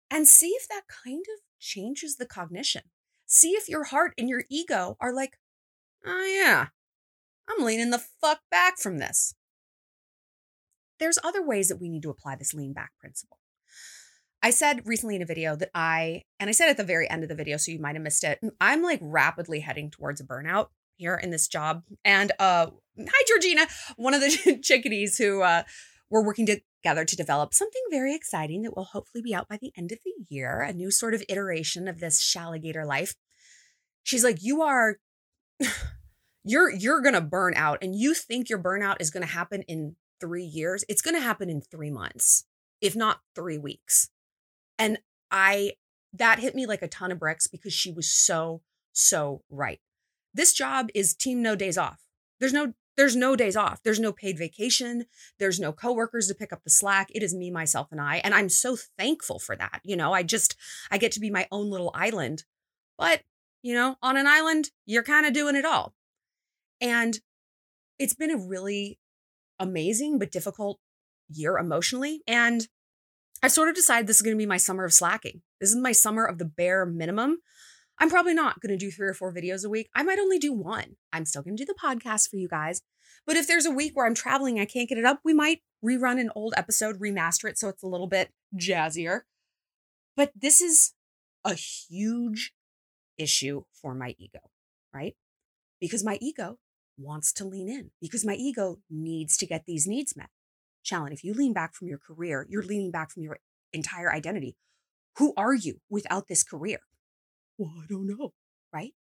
And 0.09 0.29
see 0.29 0.51
if 0.51 0.69
that 0.69 0.83
kind 1.05 1.25
of 1.35 1.43
changes 1.59 2.17
the 2.17 2.27
cognition. 2.27 2.83
See 3.27 3.51
if 3.51 3.69
your 3.69 3.85
heart 3.85 4.15
and 4.17 4.29
your 4.29 4.45
ego 4.49 4.97
are 5.01 5.13
like, 5.13 5.39
oh, 6.07 6.25
yeah, 6.25 6.69
I'm 7.49 7.65
leaning 7.65 7.91
the 7.91 8.05
fuck 8.21 8.41
back 8.53 8.79
from 8.79 8.99
this. 8.99 9.35
There's 11.01 11.19
other 11.25 11.45
ways 11.45 11.69
that 11.69 11.81
we 11.81 11.89
need 11.89 12.03
to 12.05 12.11
apply 12.11 12.37
this 12.37 12.55
lean 12.55 12.73
back 12.73 12.93
principle. 13.01 13.39
I 14.41 14.51
said 14.51 14.87
recently 14.87 15.17
in 15.17 15.23
a 15.23 15.27
video 15.27 15.57
that 15.57 15.71
I, 15.75 16.23
and 16.39 16.49
I 16.49 16.53
said 16.53 16.69
at 16.69 16.77
the 16.77 16.85
very 16.85 17.11
end 17.11 17.25
of 17.25 17.29
the 17.29 17.35
video, 17.35 17.57
so 17.57 17.73
you 17.73 17.81
might 17.81 17.97
have 17.97 18.03
missed 18.03 18.23
it, 18.23 18.39
I'm 18.61 18.83
like 18.83 19.01
rapidly 19.03 19.61
heading 19.61 19.91
towards 19.91 20.21
a 20.21 20.25
burnout 20.25 20.69
here 20.97 21.17
in 21.17 21.31
this 21.31 21.49
job. 21.49 21.83
And 22.05 22.31
uh, 22.39 22.67
hi, 22.97 23.25
Georgina, 23.27 23.67
one 23.97 24.15
of 24.15 24.21
the 24.21 24.61
chickadees 24.63 25.19
who 25.19 25.43
uh, 25.43 25.65
we're 26.11 26.25
working 26.25 26.47
together 26.85 27.05
to 27.07 27.17
develop 27.17 27.55
something 27.55 27.81
very 27.91 28.15
exciting 28.15 28.61
that 28.63 28.77
will 28.77 28.85
hopefully 28.85 29.23
be 29.23 29.35
out 29.35 29.49
by 29.49 29.57
the 29.57 29.73
end 29.77 29.91
of 29.91 29.99
the 30.05 30.13
year, 30.29 30.61
a 30.61 30.73
new 30.73 30.91
sort 30.91 31.15
of 31.15 31.25
iteration 31.31 31.89
of 31.89 31.99
this 31.99 32.23
Shalligator 32.23 32.87
life. 32.87 33.15
She's 34.03 34.23
like, 34.23 34.43
you 34.43 34.61
are 34.61 34.99
you're 36.45 36.71
you're 36.71 37.01
to 37.15 37.23
burn 37.23 37.55
out 37.57 37.79
and 37.81 37.95
you 37.95 38.13
think 38.13 38.51
your 38.51 38.63
burnout 38.63 38.97
is 39.01 39.11
to 39.27 39.33
happen 39.33 39.63
in 39.63 39.97
3 40.21 40.45
years. 40.45 40.85
It's 40.87 41.01
to 41.17 41.23
happen 41.23 41.49
in 41.49 41.63
3 41.63 41.91
months, 41.91 42.45
if 42.83 42.95
not 42.95 43.21
3 43.35 43.57
weeks. 43.57 44.11
And 44.79 44.99
I 45.31 45.73
that 46.13 46.39
hit 46.39 46.55
me 46.55 46.67
like 46.67 46.83
a 46.83 46.89
ton 46.89 47.11
of 47.11 47.19
bricks 47.19 47.47
because 47.47 47.73
she 47.73 47.93
was 47.93 48.13
so 48.13 48.61
so 48.93 49.41
right. 49.49 49.81
This 50.35 50.53
job 50.53 50.91
is 50.95 51.15
team 51.15 51.41
no 51.41 51.57
days 51.57 51.79
off. 51.79 52.01
There's 52.41 52.53
no 52.53 52.75
there's 52.97 53.17
no 53.17 53.37
days 53.37 53.57
off. 53.57 53.83
There's 53.83 54.01
no 54.01 54.13
paid 54.13 54.39
vacation. 54.39 55.07
There's 55.39 55.59
no 55.59 55.73
coworkers 55.73 56.29
to 56.29 56.35
pick 56.35 56.53
up 56.53 56.63
the 56.65 56.71
slack. 56.71 57.09
It 57.15 57.23
is 57.23 57.35
me, 57.35 57.51
myself, 57.51 57.89
and 57.91 58.01
I. 58.01 58.17
And 58.19 58.35
I'm 58.35 58.49
so 58.49 58.77
thankful 58.99 59.39
for 59.39 59.57
that. 59.57 59.81
You 59.85 59.97
know, 59.97 60.13
I 60.13 60.23
just, 60.23 60.57
I 60.91 60.99
get 60.99 61.13
to 61.13 61.21
be 61.21 61.31
my 61.31 61.47
own 61.51 61.71
little 61.71 61.91
island. 61.95 62.45
But, 62.97 63.23
you 63.63 63.75
know, 63.75 63.97
on 64.03 64.17
an 64.17 64.27
island, 64.27 64.71
you're 64.87 65.03
kind 65.03 65.27
of 65.27 65.33
doing 65.33 65.57
it 65.57 65.65
all. 65.65 65.95
And 66.81 67.19
it's 67.99 68.15
been 68.15 68.31
a 68.31 68.37
really 68.37 68.99
amazing 69.59 70.19
but 70.19 70.31
difficult 70.31 70.79
year 71.29 71.59
emotionally. 71.59 72.23
And 72.27 72.69
I 73.43 73.49
sort 73.49 73.69
of 73.69 73.75
decided 73.75 74.07
this 74.07 74.17
is 74.17 74.23
going 74.23 74.37
to 74.37 74.43
be 74.43 74.47
my 74.47 74.57
summer 74.57 74.85
of 74.85 74.93
slacking. 74.93 75.43
This 75.61 75.71
is 75.71 75.77
my 75.77 75.93
summer 75.93 76.25
of 76.25 76.39
the 76.39 76.45
bare 76.45 76.87
minimum 76.87 77.39
I'm 77.99 78.11
probably 78.11 78.35
not 78.35 78.61
going 78.61 78.77
to 78.77 78.85
do 78.85 78.91
three 78.91 79.09
or 79.09 79.15
four 79.15 79.33
videos 79.33 79.65
a 79.65 79.69
week. 79.69 79.89
I 79.95 80.03
might 80.03 80.19
only 80.19 80.39
do 80.39 80.53
one. 80.53 80.97
I'm 81.13 81.25
still 81.25 81.43
going 81.43 81.57
to 81.57 81.65
do 81.65 81.73
the 81.73 81.79
podcast 81.81 82.29
for 82.29 82.37
you 82.37 82.49
guys. 82.49 82.83
But 83.27 83.37
if 83.37 83.47
there's 83.47 83.67
a 83.67 83.71
week 83.71 83.93
where 83.95 84.07
I'm 84.07 84.15
traveling, 84.15 84.59
I 84.59 84.65
can't 84.65 84.89
get 84.89 84.99
it 84.99 85.05
up, 85.05 85.21
we 85.25 85.33
might 85.33 85.61
rerun 85.85 86.21
an 86.21 86.31
old 86.35 86.55
episode, 86.57 87.01
remaster 87.01 87.49
it 87.49 87.59
so 87.59 87.69
it's 87.69 87.83
a 87.83 87.87
little 87.87 88.07
bit 88.07 88.31
jazzier. 88.57 89.21
But 90.17 90.33
this 90.35 90.61
is 90.61 90.93
a 91.45 91.55
huge 91.55 92.53
issue 93.17 93.65
for 93.73 93.95
my 93.95 94.15
ego, 94.19 94.41
right? 94.93 95.15
Because 95.81 96.05
my 96.05 96.19
ego 96.21 96.59
wants 96.97 97.33
to 97.35 97.45
lean 97.45 97.69
in, 97.69 97.91
because 98.01 98.25
my 98.25 98.35
ego 98.35 98.79
needs 98.91 99.37
to 99.39 99.47
get 99.47 99.65
these 99.67 99.87
needs 99.87 100.17
met. 100.17 100.31
Shallon, 100.85 101.13
if 101.13 101.25
you 101.25 101.33
lean 101.35 101.53
back 101.53 101.75
from 101.75 101.89
your 101.89 101.99
career, 101.99 102.47
you're 102.49 102.63
leaning 102.63 102.91
back 102.91 103.11
from 103.11 103.23
your 103.23 103.39
entire 103.73 104.13
identity. 104.13 104.57
Who 105.19 105.33
are 105.37 105.55
you 105.55 105.81
without 105.89 106.29
this 106.29 106.45
career? 106.45 106.81
Well, 107.59 107.75
I 107.83 107.87
don't 107.89 108.07
know. 108.07 108.33
Right? 108.73 108.93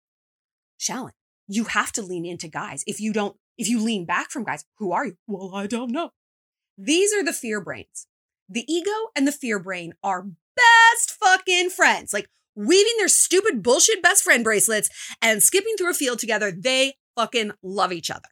Shallon, 0.78 1.12
you 1.49 1.64
have 1.64 1.92
to 1.92 2.02
lean 2.02 2.26
into 2.26 2.49
guys. 2.49 2.85
If 2.87 3.00
you 3.00 3.12
don't, 3.12 3.37
if 3.56 3.68
you 3.68 3.80
lean 3.80 4.04
back 4.04 4.30
from 4.30 4.44
guys, 4.44 4.64
who 4.78 4.92
are 4.92 5.06
you? 5.06 5.16
Well, 5.26 5.54
I 5.54 5.66
don't 5.66 5.90
know. 5.90 6.11
These 6.76 7.12
are 7.12 7.25
the 7.25 7.32
fear 7.32 7.61
brains. 7.61 8.06
The 8.49 8.64
ego 8.71 8.90
and 9.16 9.26
the 9.26 9.32
fear 9.32 9.59
brain 9.59 9.94
are 10.02 10.26
best 10.56 11.12
fucking 11.18 11.71
friends. 11.71 12.12
Like 12.12 12.28
weaving 12.54 12.94
their 12.99 13.09
stupid 13.09 13.62
bullshit 13.62 14.02
best 14.02 14.25
friend 14.25 14.44
bracelets 14.44 14.90
and 15.21 15.42
skipping 15.42 15.75
through 15.76 15.90
a 15.90 15.94
field 15.94 16.18
together. 16.18 16.52
They 16.52 16.94
fucking 17.16 17.52
love 17.62 17.92
each 17.92 18.11
other. 18.11 18.28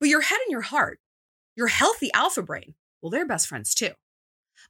But 0.00 0.08
your 0.08 0.22
head 0.22 0.38
and 0.46 0.50
your 0.52 0.62
heart, 0.62 1.00
your 1.56 1.68
healthy 1.68 2.10
alpha 2.14 2.42
brain, 2.42 2.74
well, 3.02 3.10
they're 3.10 3.26
best 3.26 3.46
friends 3.46 3.74
too. 3.74 3.92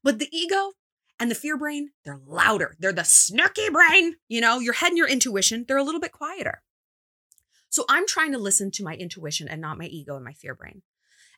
But 0.03 0.19
the 0.19 0.29
ego 0.33 0.73
and 1.21 1.31
the 1.31 1.35
fear 1.35 1.57
brain, 1.57 1.91
they're 2.05 2.21
louder. 2.27 2.77
They're 2.79 2.93
the 2.93 3.05
snooky 3.05 3.71
brain. 3.71 4.17
You 4.29 4.41
know, 4.41 4.61
your 4.61 4.75
head 4.75 4.89
and 4.89 4.99
your 4.99 5.09
intuition, 5.09 5.65
they're 5.67 5.77
a 5.77 5.83
little 5.83 6.01
bit 6.01 6.13
quieter. 6.13 6.63
So 7.71 7.85
I'm 7.89 8.07
trying 8.07 8.33
to 8.33 8.39
listen 8.39 8.71
to 8.73 8.85
my 8.85 8.95
intuition 8.95 9.49
and 9.49 9.61
not 9.61 9.79
my 9.79 9.87
ego 9.87 10.17
and 10.17 10.25
my 10.25 10.33
fear 10.33 10.55
brain. 10.55 10.83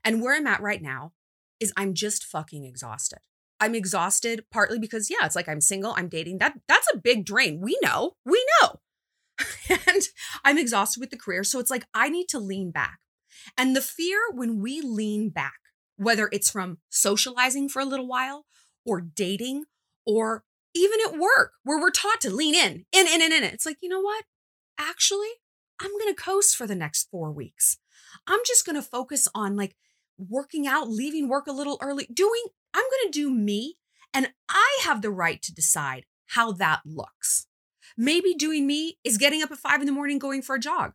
And 0.05 0.23
where 0.23 0.37
I'm 0.37 0.47
at 0.47 0.61
right 0.61 0.83
now 0.83 1.13
is 1.59 1.73
I'm 1.77 1.95
just 1.95 2.25
fucking 2.25 2.65
exhausted. 2.65 3.19
I'm 3.59 3.75
exhausted 3.75 4.45
partly 4.51 4.79
because 4.79 5.11
yeah, 5.11 5.27
it's 5.27 5.37
like 5.37 5.49
I'm 5.49 5.61
single, 5.61 5.95
I'm 5.97 6.09
dating. 6.09 6.39
That 6.39 6.59
that's 6.67 6.89
a 6.93 6.99
big 6.99 7.27
drain. 7.27 7.61
We 7.61 7.79
know. 7.83 8.17
We 8.25 8.45
know. 8.63 8.81
and 9.87 10.03
I'm 10.45 10.59
exhausted 10.59 11.01
with 11.01 11.11
the 11.11 11.19
career, 11.19 11.45
so 11.45 11.59
it's 11.59 11.71
like 11.71 11.87
I 11.93 12.09
need 12.09 12.29
to 12.31 12.39
lean 12.39 12.71
back. 12.71 12.99
And 13.57 13.77
the 13.77 13.83
fear 13.83 14.19
when 14.33 14.61
we 14.61 14.81
lean 14.81 15.29
back, 15.29 15.59
whether 15.97 16.29
it's 16.33 16.51
from 16.51 16.79
socializing 16.89 17.69
for 17.69 17.81
a 17.81 17.85
little 17.85 18.07
while 18.07 18.47
or 18.87 19.01
dating 19.01 19.65
or 20.07 20.45
even 20.75 20.99
at 21.07 21.19
work 21.19 21.53
where 21.65 21.81
we're 21.81 21.91
taught 21.91 22.21
to 22.21 22.31
lean 22.31 22.55
in, 22.55 22.85
in, 22.93 23.07
in, 23.07 23.23
in, 23.23 23.33
in. 23.33 23.45
It's 23.45 23.67
like, 23.67 23.79
you 23.83 23.89
know 23.89 24.01
what? 24.01 24.25
Actually, 24.79 25.29
I'm 25.81 25.91
going 25.99 26.15
to 26.15 26.23
coast 26.23 26.57
for 26.57 26.67
the 26.67 26.75
next 26.75 27.09
four 27.11 27.33
weeks. 27.33 27.79
I'm 28.27 28.41
just 28.47 28.65
going 28.65 28.77
to 28.77 28.83
focus 28.83 29.29
on 29.35 29.57
like 29.57 29.77
working 30.19 30.67
out, 30.67 30.89
leaving 30.89 31.29
work 31.29 31.47
a 31.47 31.53
little 31.53 31.79
early, 31.81 32.07
doing, 32.13 32.43
I'm 32.75 32.83
going 32.83 33.13
to 33.13 33.19
do 33.19 33.31
me. 33.31 33.77
And 34.13 34.33
I 34.49 34.79
have 34.85 35.03
the 35.03 35.11
right 35.11 35.41
to 35.43 35.55
decide 35.55 36.05
how 36.27 36.53
that 36.53 36.81
looks. 36.85 37.47
Maybe 37.97 38.35
doing 38.35 38.67
me 38.67 38.99
is 39.05 39.19
getting 39.19 39.43
up 39.43 39.51
at 39.51 39.59
five 39.59 39.81
in 39.81 39.87
the 39.87 39.93
morning, 39.93 40.19
going 40.19 40.43
for 40.43 40.57
a 40.57 40.61
jog. 40.61 40.93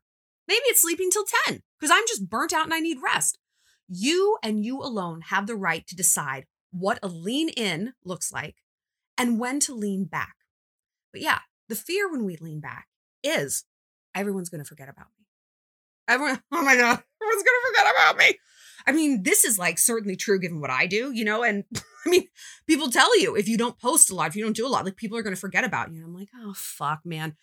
Maybe 0.47 0.61
it's 0.65 0.81
sleeping 0.81 1.09
till 1.11 1.25
10 1.47 1.61
because 1.79 1.91
I'm 1.91 2.05
just 2.07 2.29
burnt 2.29 2.53
out 2.53 2.65
and 2.65 2.73
I 2.73 2.79
need 2.79 2.97
rest. 3.03 3.39
You 3.87 4.37
and 4.43 4.65
you 4.65 4.81
alone 4.81 5.21
have 5.27 5.47
the 5.47 5.55
right 5.55 5.85
to 5.87 5.95
decide 5.95 6.45
what 6.71 6.99
a 7.01 7.07
lean 7.07 7.49
in 7.49 7.93
looks 8.03 8.31
like 8.31 8.55
and 9.17 9.39
when 9.39 9.59
to 9.61 9.73
lean 9.73 10.05
back. 10.05 10.35
But 11.11 11.21
yeah, 11.21 11.39
the 11.69 11.75
fear 11.75 12.09
when 12.11 12.25
we 12.25 12.37
lean 12.37 12.59
back 12.59 12.87
is 13.23 13.65
everyone's 14.13 14.49
going 14.49 14.63
to 14.63 14.67
forget 14.67 14.89
about 14.89 15.07
me. 15.17 15.25
Everyone, 16.07 16.41
oh 16.51 16.61
my 16.63 16.75
God, 16.75 17.03
everyone's 17.21 17.43
going 17.43 17.61
to 17.61 17.67
forget 17.67 17.93
about 17.95 18.17
me. 18.17 18.37
I 18.87 18.91
mean, 18.91 19.23
this 19.23 19.45
is 19.45 19.57
like 19.57 19.79
certainly 19.79 20.15
true 20.15 20.39
given 20.39 20.61
what 20.61 20.69
I 20.69 20.85
do, 20.85 21.11
you 21.11 21.25
know, 21.25 21.43
and 21.43 21.63
I 22.05 22.09
mean, 22.09 22.27
people 22.67 22.89
tell 22.89 23.19
you 23.19 23.35
if 23.35 23.47
you 23.47 23.57
don't 23.57 23.79
post 23.79 24.11
a 24.11 24.15
lot, 24.15 24.27
if 24.27 24.35
you 24.35 24.43
don't 24.43 24.55
do 24.55 24.67
a 24.67 24.69
lot, 24.69 24.85
like 24.85 24.95
people 24.95 25.17
are 25.17 25.23
going 25.23 25.35
to 25.35 25.39
forget 25.39 25.63
about 25.63 25.91
you. 25.91 25.97
And 25.97 26.05
I'm 26.05 26.15
like, 26.15 26.29
oh, 26.35 26.53
fuck, 26.55 27.01
man. 27.03 27.35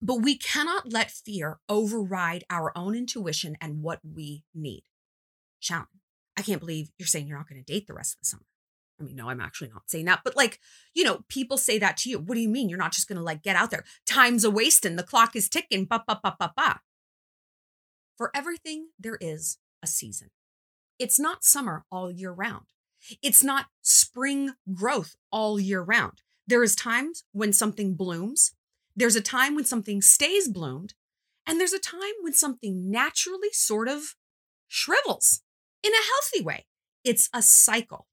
But 0.00 0.16
we 0.16 0.36
cannot 0.36 0.92
let 0.92 1.12
fear 1.12 1.60
override 1.68 2.42
our 2.50 2.76
own 2.76 2.96
intuition 2.96 3.56
and 3.60 3.82
what 3.82 4.00
we 4.02 4.42
need. 4.52 4.82
Shawn, 5.60 5.86
I 6.36 6.42
can't 6.42 6.58
believe 6.58 6.90
you're 6.98 7.06
saying 7.06 7.28
you're 7.28 7.38
not 7.38 7.48
going 7.48 7.62
to 7.62 7.72
date 7.72 7.86
the 7.86 7.94
rest 7.94 8.14
of 8.14 8.20
the 8.20 8.26
summer. 8.26 8.42
I 9.02 9.04
mean, 9.04 9.16
no, 9.16 9.28
I'm 9.28 9.40
actually 9.40 9.70
not 9.70 9.90
saying 9.90 10.04
that, 10.04 10.20
but 10.24 10.36
like, 10.36 10.60
you 10.94 11.02
know, 11.02 11.24
people 11.28 11.58
say 11.58 11.78
that 11.78 11.96
to 11.98 12.10
you. 12.10 12.18
What 12.18 12.36
do 12.36 12.40
you 12.40 12.48
mean? 12.48 12.68
You're 12.68 12.78
not 12.78 12.92
just 12.92 13.08
going 13.08 13.18
to 13.18 13.24
like 13.24 13.42
get 13.42 13.56
out 13.56 13.70
there. 13.70 13.84
Time's 14.06 14.44
a 14.44 14.50
wasting. 14.50 14.96
The 14.96 15.02
clock 15.02 15.34
is 15.34 15.48
ticking. 15.48 15.86
Ba, 15.86 16.04
ba, 16.06 16.20
ba, 16.22 16.36
ba, 16.38 16.52
ba. 16.56 16.80
For 18.16 18.30
everything, 18.34 18.88
there 18.98 19.18
is 19.20 19.58
a 19.82 19.86
season. 19.88 20.30
It's 20.98 21.18
not 21.18 21.42
summer 21.42 21.84
all 21.90 22.10
year 22.10 22.30
round. 22.30 22.66
It's 23.20 23.42
not 23.42 23.66
spring 23.82 24.52
growth 24.72 25.16
all 25.32 25.58
year 25.58 25.82
round. 25.82 26.22
There 26.46 26.62
is 26.62 26.76
times 26.76 27.24
when 27.32 27.52
something 27.52 27.94
blooms. 27.94 28.52
There's 28.94 29.16
a 29.16 29.20
time 29.20 29.56
when 29.56 29.64
something 29.64 30.00
stays 30.00 30.48
bloomed. 30.48 30.94
And 31.44 31.58
there's 31.58 31.72
a 31.72 31.80
time 31.80 32.12
when 32.20 32.34
something 32.34 32.88
naturally 32.88 33.50
sort 33.50 33.88
of 33.88 34.14
shrivels 34.68 35.42
in 35.82 35.90
a 35.92 36.06
healthy 36.06 36.44
way. 36.44 36.66
It's 37.04 37.28
a 37.34 37.42
cycle. 37.42 38.06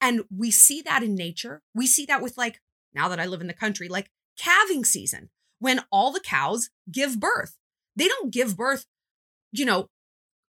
And 0.00 0.22
we 0.34 0.50
see 0.50 0.82
that 0.82 1.02
in 1.02 1.14
nature. 1.14 1.62
We 1.74 1.86
see 1.86 2.04
that 2.06 2.22
with 2.22 2.36
like, 2.36 2.60
now 2.94 3.08
that 3.08 3.20
I 3.20 3.26
live 3.26 3.40
in 3.40 3.46
the 3.46 3.54
country, 3.54 3.88
like 3.88 4.10
calving 4.38 4.84
season, 4.84 5.30
when 5.58 5.80
all 5.90 6.12
the 6.12 6.20
cows 6.20 6.70
give 6.90 7.20
birth. 7.20 7.56
They 7.96 8.08
don't 8.08 8.32
give 8.32 8.56
birth, 8.56 8.86
you 9.52 9.64
know, 9.64 9.88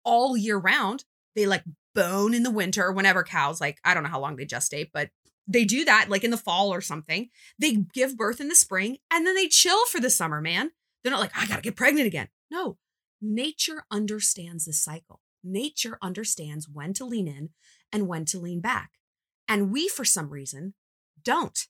all 0.05 0.37
year 0.37 0.59
round. 0.59 1.05
They 1.35 1.47
like 1.47 1.63
bone 1.95 2.35
in 2.35 2.43
the 2.43 2.51
winter 2.51 2.93
whenever 2.93 3.23
cows, 3.23 3.61
like, 3.61 3.79
I 3.85 3.95
don't 3.95 4.03
know 4.03 4.09
how 4.09 4.21
long 4.21 4.37
they 4.37 4.47
gestate, 4.47 4.91
but 4.93 5.11
they 5.47 5.65
do 5.65 5.85
that 5.85 6.09
like 6.09 6.25
in 6.25 6.31
the 6.31 6.37
fall 6.37 6.73
or 6.73 6.81
something. 6.81 7.31
They 7.59 7.85
give 7.95 8.17
birth 8.17 8.41
in 8.41 8.49
the 8.49 8.55
spring 8.55 8.99
and 9.11 9.27
then 9.27 9.35
they 9.35 9.49
chill 9.49 9.87
for 9.87 10.01
the 10.01 10.11
summer, 10.11 10.41
man. 10.41 10.73
They're 11.03 11.13
not 11.13 11.21
like, 11.21 11.37
I 11.37 11.47
gotta 11.47 11.63
get 11.63 11.77
pregnant 11.77 12.07
again. 12.07 12.29
No, 12.51 12.79
nature 13.21 13.85
understands 13.91 14.65
the 14.65 14.73
cycle. 14.73 15.21
Nature 15.45 15.99
understands 16.03 16.69
when 16.69 16.93
to 16.95 17.05
lean 17.05 17.29
in 17.29 17.51
and 17.93 18.09
when 18.09 18.25
to 18.27 18.41
lean 18.41 18.61
back. 18.61 18.91
And 19.49 19.71
we, 19.71 19.89
for 19.89 20.05
some 20.05 20.31
reason, 20.31 20.75
don't. 21.23 21.67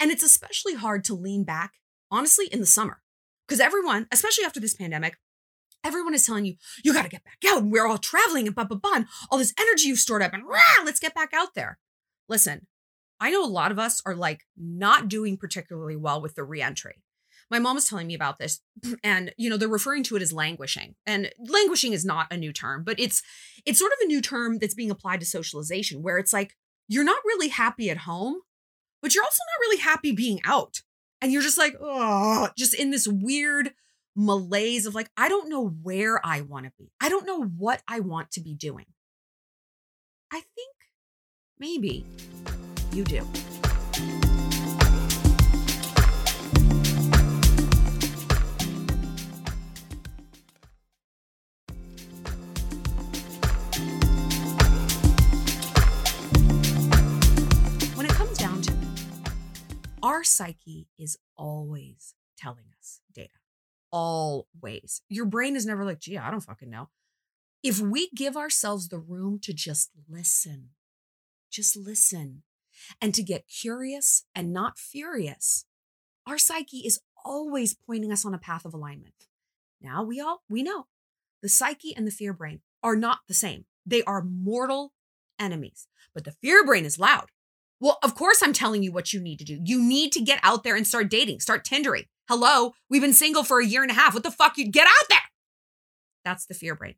And 0.00 0.10
it's 0.10 0.22
especially 0.22 0.74
hard 0.74 1.04
to 1.04 1.14
lean 1.14 1.44
back, 1.44 1.74
honestly, 2.10 2.46
in 2.46 2.60
the 2.60 2.66
summer. 2.66 3.00
Because 3.46 3.60
everyone, 3.60 4.06
especially 4.10 4.44
after 4.44 4.60
this 4.60 4.74
pandemic, 4.74 5.16
everyone 5.84 6.14
is 6.14 6.26
telling 6.26 6.44
you, 6.44 6.54
you 6.84 6.92
got 6.92 7.02
to 7.02 7.08
get 7.08 7.24
back 7.24 7.38
out. 7.46 7.62
And 7.62 7.70
we're 7.70 7.86
all 7.86 7.98
traveling 7.98 8.46
and 8.46 8.54
blah, 8.54 8.64
blah, 8.64 8.78
blah. 8.78 8.96
And 8.96 9.06
all 9.30 9.38
this 9.38 9.54
energy 9.58 9.88
you've 9.88 9.98
stored 9.98 10.22
up 10.22 10.32
and 10.32 10.44
rah, 10.44 10.84
let's 10.84 11.00
get 11.00 11.14
back 11.14 11.32
out 11.32 11.54
there. 11.54 11.78
Listen, 12.28 12.66
I 13.20 13.30
know 13.30 13.44
a 13.44 13.46
lot 13.46 13.70
of 13.70 13.78
us 13.78 14.02
are 14.04 14.14
like 14.14 14.42
not 14.56 15.08
doing 15.08 15.36
particularly 15.36 15.96
well 15.96 16.20
with 16.20 16.34
the 16.34 16.44
reentry 16.44 17.02
my 17.50 17.58
mom 17.58 17.76
was 17.76 17.88
telling 17.88 18.06
me 18.06 18.14
about 18.14 18.38
this 18.38 18.60
and 19.04 19.32
you 19.36 19.48
know 19.48 19.56
they're 19.56 19.68
referring 19.68 20.02
to 20.04 20.16
it 20.16 20.22
as 20.22 20.32
languishing 20.32 20.94
and 21.06 21.30
languishing 21.38 21.92
is 21.92 22.04
not 22.04 22.32
a 22.32 22.36
new 22.36 22.52
term 22.52 22.82
but 22.84 22.98
it's 22.98 23.22
it's 23.64 23.78
sort 23.78 23.92
of 23.92 23.98
a 24.02 24.06
new 24.06 24.20
term 24.20 24.58
that's 24.58 24.74
being 24.74 24.90
applied 24.90 25.20
to 25.20 25.26
socialization 25.26 26.02
where 26.02 26.18
it's 26.18 26.32
like 26.32 26.56
you're 26.88 27.04
not 27.04 27.22
really 27.24 27.48
happy 27.48 27.90
at 27.90 27.98
home 27.98 28.40
but 29.02 29.14
you're 29.14 29.22
also 29.22 29.42
not 29.54 29.60
really 29.60 29.80
happy 29.80 30.12
being 30.12 30.40
out. 30.44 30.82
And 31.20 31.32
you're 31.32 31.42
just 31.42 31.58
like 31.58 31.76
oh 31.80 32.48
just 32.56 32.74
in 32.74 32.90
this 32.90 33.06
weird 33.06 33.72
malaise 34.16 34.86
of 34.86 34.94
like 34.94 35.10
i 35.16 35.28
don't 35.28 35.48
know 35.48 35.68
where 35.68 36.20
i 36.24 36.40
want 36.40 36.66
to 36.66 36.72
be. 36.78 36.90
I 37.00 37.08
don't 37.08 37.26
know 37.26 37.44
what 37.44 37.82
i 37.86 38.00
want 38.00 38.30
to 38.32 38.40
be 38.40 38.54
doing. 38.54 38.86
I 40.32 40.40
think 40.40 40.74
maybe 41.58 42.04
you 42.92 43.04
do 43.04 43.26
Our 60.02 60.24
psyche 60.24 60.88
is 60.98 61.18
always 61.36 62.14
telling 62.36 62.66
us 62.78 63.00
data. 63.12 63.30
Always. 63.90 65.02
Your 65.08 65.24
brain 65.24 65.56
is 65.56 65.66
never 65.66 65.84
like, 65.84 66.00
gee, 66.00 66.18
I 66.18 66.30
don't 66.30 66.40
fucking 66.40 66.70
know. 66.70 66.88
If 67.62 67.80
we 67.80 68.10
give 68.14 68.36
ourselves 68.36 68.88
the 68.88 68.98
room 68.98 69.38
to 69.42 69.52
just 69.52 69.90
listen, 70.08 70.70
just 71.50 71.76
listen, 71.76 72.42
and 73.00 73.14
to 73.14 73.22
get 73.22 73.48
curious 73.48 74.24
and 74.34 74.52
not 74.52 74.78
furious, 74.78 75.64
our 76.26 76.38
psyche 76.38 76.78
is 76.78 77.00
always 77.24 77.74
pointing 77.74 78.12
us 78.12 78.24
on 78.24 78.34
a 78.34 78.38
path 78.38 78.64
of 78.64 78.74
alignment. 78.74 79.26
Now 79.80 80.02
we 80.02 80.20
all 80.20 80.42
we 80.48 80.62
know 80.62 80.86
the 81.42 81.48
psyche 81.48 81.94
and 81.96 82.06
the 82.06 82.12
fear 82.12 82.32
brain 82.32 82.60
are 82.82 82.96
not 82.96 83.20
the 83.28 83.34
same. 83.34 83.64
They 83.84 84.02
are 84.04 84.22
mortal 84.22 84.92
enemies. 85.38 85.88
But 86.14 86.24
the 86.24 86.32
fear 86.32 86.64
brain 86.64 86.84
is 86.84 86.98
loud. 86.98 87.30
Well, 87.80 87.98
of 88.02 88.14
course, 88.14 88.42
I'm 88.42 88.52
telling 88.52 88.82
you 88.82 88.90
what 88.90 89.12
you 89.12 89.20
need 89.20 89.38
to 89.38 89.44
do. 89.44 89.60
You 89.62 89.82
need 89.82 90.12
to 90.12 90.22
get 90.22 90.40
out 90.42 90.64
there 90.64 90.76
and 90.76 90.86
start 90.86 91.10
dating, 91.10 91.40
start 91.40 91.64
Tindering. 91.64 92.06
Hello, 92.28 92.72
we've 92.88 93.02
been 93.02 93.12
single 93.12 93.44
for 93.44 93.60
a 93.60 93.66
year 93.66 93.82
and 93.82 93.90
a 93.90 93.94
half. 93.94 94.14
What 94.14 94.22
the 94.22 94.30
fuck? 94.30 94.56
You 94.56 94.70
get 94.70 94.86
out 94.86 95.08
there. 95.08 95.18
That's 96.24 96.46
the 96.46 96.54
fear 96.54 96.74
brain. 96.74 96.94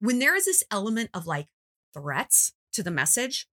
When 0.00 0.18
there 0.18 0.34
is 0.34 0.46
this 0.46 0.64
element 0.70 1.10
of 1.14 1.26
like 1.26 1.48
threats 1.94 2.52
to 2.72 2.82
the 2.82 2.90
message 2.90 3.46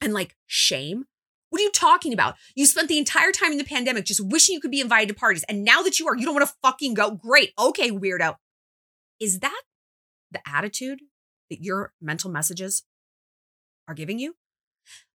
and 0.00 0.14
like 0.14 0.36
shame, 0.46 1.04
what 1.50 1.60
are 1.60 1.64
you 1.64 1.70
talking 1.70 2.12
about? 2.12 2.36
You 2.54 2.64
spent 2.64 2.88
the 2.88 2.98
entire 2.98 3.32
time 3.32 3.52
in 3.52 3.58
the 3.58 3.64
pandemic 3.64 4.04
just 4.04 4.24
wishing 4.24 4.54
you 4.54 4.60
could 4.60 4.70
be 4.70 4.80
invited 4.80 5.08
to 5.08 5.14
parties. 5.14 5.44
And 5.48 5.64
now 5.64 5.82
that 5.82 5.98
you 6.00 6.08
are, 6.08 6.16
you 6.16 6.24
don't 6.24 6.34
want 6.34 6.48
to 6.48 6.54
fucking 6.62 6.94
go. 6.94 7.10
Great. 7.10 7.52
Okay, 7.58 7.90
weirdo. 7.90 8.36
Is 9.20 9.40
that 9.40 9.62
the 10.30 10.40
attitude 10.46 11.00
that 11.50 11.62
your 11.62 11.92
mental 12.00 12.30
messages 12.30 12.84
are 13.86 13.94
giving 13.94 14.18
you? 14.18 14.36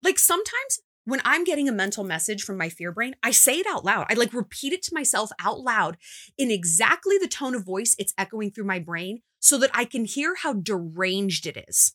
Like 0.03 0.19
sometimes 0.19 0.81
when 1.05 1.21
I'm 1.25 1.45
getting 1.45 1.69
a 1.69 1.73
mental 1.73 2.05
message 2.05 2.43
from 2.43 2.57
my 2.57 2.69
fear 2.69 2.91
brain, 2.91 3.15
I 3.23 3.31
say 3.31 3.59
it 3.59 3.67
out 3.67 3.85
loud. 3.85 4.07
I 4.09 4.15
like 4.15 4.33
repeat 4.33 4.73
it 4.73 4.83
to 4.85 4.95
myself 4.95 5.31
out 5.39 5.61
loud 5.61 5.97
in 6.39 6.51
exactly 6.51 7.17
the 7.19 7.29
tone 7.29 7.55
of 7.55 7.65
voice 7.65 7.95
it's 7.99 8.15
echoing 8.17 8.51
through 8.51 8.65
my 8.65 8.79
brain 8.79 9.21
so 9.39 9.59
that 9.59 9.71
I 9.75 9.85
can 9.85 10.05
hear 10.05 10.35
how 10.43 10.55
deranged 10.55 11.47
it 11.47 11.65
is. 11.69 11.95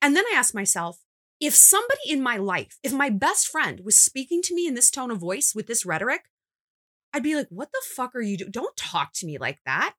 And 0.00 0.16
then 0.16 0.24
I 0.32 0.36
ask 0.36 0.54
myself, 0.54 1.00
if 1.40 1.54
somebody 1.54 2.00
in 2.08 2.22
my 2.22 2.36
life, 2.36 2.78
if 2.82 2.92
my 2.92 3.10
best 3.10 3.48
friend 3.48 3.80
was 3.84 4.00
speaking 4.00 4.40
to 4.42 4.54
me 4.54 4.66
in 4.66 4.74
this 4.74 4.90
tone 4.90 5.10
of 5.10 5.18
voice 5.18 5.52
with 5.54 5.66
this 5.66 5.84
rhetoric, 5.84 6.22
I'd 7.12 7.22
be 7.22 7.34
like, 7.34 7.48
what 7.50 7.70
the 7.72 7.82
fuck 7.94 8.14
are 8.14 8.22
you 8.22 8.36
doing? 8.36 8.50
Don't 8.50 8.76
talk 8.76 9.12
to 9.14 9.26
me 9.26 9.38
like 9.38 9.58
that. 9.66 9.94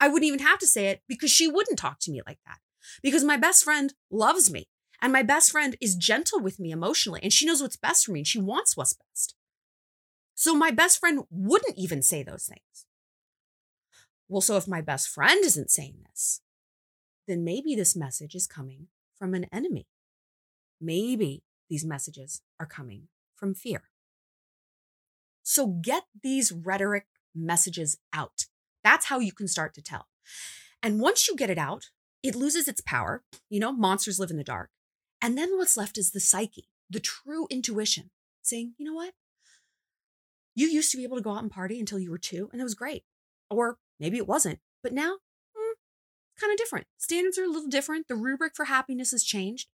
I 0.00 0.08
wouldn't 0.08 0.28
even 0.28 0.46
have 0.46 0.58
to 0.60 0.66
say 0.66 0.86
it 0.86 1.02
because 1.08 1.30
she 1.30 1.48
wouldn't 1.48 1.78
talk 1.78 1.98
to 2.00 2.10
me 2.10 2.22
like 2.26 2.38
that 2.46 2.58
because 3.02 3.24
my 3.24 3.36
best 3.36 3.64
friend 3.64 3.94
loves 4.10 4.50
me. 4.50 4.68
And 5.00 5.12
my 5.12 5.22
best 5.22 5.50
friend 5.50 5.76
is 5.80 5.94
gentle 5.94 6.40
with 6.40 6.58
me 6.58 6.70
emotionally 6.70 7.20
and 7.22 7.32
she 7.32 7.46
knows 7.46 7.60
what's 7.60 7.76
best 7.76 8.06
for 8.06 8.12
me 8.12 8.20
and 8.20 8.26
she 8.26 8.40
wants 8.40 8.76
what's 8.76 8.94
best. 8.94 9.34
So 10.34 10.54
my 10.54 10.70
best 10.70 10.98
friend 10.98 11.24
wouldn't 11.30 11.78
even 11.78 12.02
say 12.02 12.22
those 12.22 12.44
things. 12.44 12.86
Well, 14.28 14.40
so 14.40 14.56
if 14.56 14.66
my 14.66 14.80
best 14.80 15.08
friend 15.08 15.44
isn't 15.44 15.70
saying 15.70 16.04
this, 16.08 16.40
then 17.28 17.44
maybe 17.44 17.74
this 17.74 17.96
message 17.96 18.34
is 18.34 18.46
coming 18.46 18.88
from 19.18 19.34
an 19.34 19.46
enemy. 19.52 19.86
Maybe 20.80 21.42
these 21.68 21.84
messages 21.84 22.42
are 22.60 22.66
coming 22.66 23.08
from 23.34 23.54
fear. 23.54 23.84
So 25.42 25.66
get 25.66 26.04
these 26.22 26.52
rhetoric 26.52 27.06
messages 27.34 27.98
out. 28.12 28.46
That's 28.82 29.06
how 29.06 29.20
you 29.20 29.32
can 29.32 29.48
start 29.48 29.74
to 29.74 29.82
tell. 29.82 30.06
And 30.82 31.00
once 31.00 31.28
you 31.28 31.36
get 31.36 31.50
it 31.50 31.58
out, 31.58 31.90
it 32.22 32.34
loses 32.34 32.68
its 32.68 32.80
power. 32.80 33.22
You 33.48 33.60
know, 33.60 33.72
monsters 33.72 34.18
live 34.18 34.30
in 34.30 34.36
the 34.36 34.44
dark. 34.44 34.70
And 35.20 35.36
then 35.36 35.56
what's 35.56 35.76
left 35.76 35.98
is 35.98 36.10
the 36.10 36.20
psyche, 36.20 36.68
the 36.90 37.00
true 37.00 37.46
intuition 37.50 38.10
saying, 38.42 38.74
you 38.78 38.84
know 38.84 38.94
what? 38.94 39.14
You 40.54 40.68
used 40.68 40.90
to 40.92 40.96
be 40.96 41.04
able 41.04 41.16
to 41.16 41.22
go 41.22 41.32
out 41.32 41.42
and 41.42 41.50
party 41.50 41.78
until 41.78 41.98
you 41.98 42.10
were 42.10 42.18
two, 42.18 42.48
and 42.52 42.60
it 42.60 42.64
was 42.64 42.74
great. 42.74 43.04
Or 43.50 43.78
maybe 44.00 44.16
it 44.16 44.26
wasn't, 44.26 44.60
but 44.82 44.92
now, 44.92 45.16
mm, 45.56 45.74
kind 46.40 46.52
of 46.52 46.56
different. 46.56 46.86
Standards 46.96 47.38
are 47.38 47.44
a 47.44 47.48
little 47.48 47.68
different. 47.68 48.08
The 48.08 48.14
rubric 48.14 48.56
for 48.56 48.64
happiness 48.64 49.10
has 49.10 49.22
changed. 49.22 49.68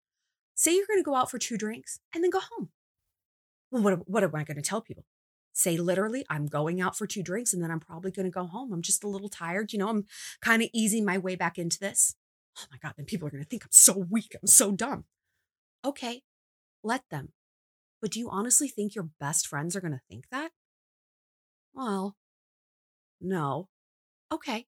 Say 0.54 0.74
you're 0.74 0.86
going 0.86 1.00
to 1.00 1.04
go 1.04 1.14
out 1.14 1.30
for 1.30 1.38
two 1.38 1.56
drinks 1.56 2.00
and 2.14 2.22
then 2.22 2.30
go 2.30 2.40
home. 2.40 2.70
Well, 3.70 3.82
what, 3.82 4.08
what 4.08 4.24
am 4.24 4.34
I 4.34 4.44
going 4.44 4.56
to 4.56 4.62
tell 4.62 4.80
people? 4.80 5.04
Say 5.52 5.76
literally, 5.76 6.24
I'm 6.30 6.46
going 6.46 6.80
out 6.80 6.96
for 6.96 7.06
two 7.06 7.22
drinks 7.22 7.52
and 7.52 7.62
then 7.62 7.70
I'm 7.70 7.80
probably 7.80 8.10
going 8.10 8.26
to 8.26 8.30
go 8.30 8.46
home. 8.46 8.72
I'm 8.72 8.82
just 8.82 9.04
a 9.04 9.08
little 9.08 9.28
tired. 9.28 9.72
You 9.72 9.80
know, 9.80 9.88
I'm 9.88 10.06
kind 10.40 10.62
of 10.62 10.68
easing 10.72 11.04
my 11.04 11.18
way 11.18 11.34
back 11.34 11.58
into 11.58 11.78
this. 11.78 12.14
oh 12.58 12.64
my 12.70 12.78
God, 12.82 12.94
then 12.96 13.06
people 13.06 13.26
are 13.26 13.30
going 13.30 13.42
to 13.42 13.48
think 13.48 13.64
I'm 13.64 13.70
so 13.72 14.06
weak. 14.08 14.36
I'm 14.40 14.46
so 14.46 14.72
dumb. 14.72 15.04
Okay, 15.84 16.22
let 16.82 17.02
them. 17.10 17.32
But 18.00 18.12
do 18.12 18.20
you 18.20 18.28
honestly 18.30 18.68
think 18.68 18.94
your 18.94 19.08
best 19.20 19.46
friends 19.46 19.74
are 19.74 19.80
going 19.80 19.92
to 19.92 20.00
think 20.08 20.26
that? 20.30 20.50
Well, 21.74 22.16
no. 23.20 23.68
Okay. 24.32 24.66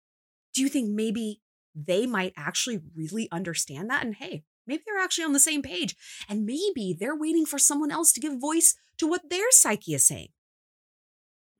Do 0.54 0.62
you 0.62 0.68
think 0.68 0.90
maybe 0.90 1.40
they 1.74 2.06
might 2.06 2.32
actually 2.36 2.80
really 2.96 3.28
understand 3.30 3.90
that? 3.90 4.04
And 4.04 4.16
hey, 4.16 4.44
maybe 4.66 4.82
they're 4.86 5.02
actually 5.02 5.24
on 5.24 5.32
the 5.32 5.40
same 5.40 5.62
page. 5.62 5.96
And 6.28 6.44
maybe 6.44 6.96
they're 6.98 7.16
waiting 7.16 7.46
for 7.46 7.58
someone 7.58 7.90
else 7.90 8.12
to 8.12 8.20
give 8.20 8.40
voice 8.40 8.74
to 8.98 9.06
what 9.06 9.30
their 9.30 9.50
psyche 9.50 9.94
is 9.94 10.06
saying. 10.06 10.28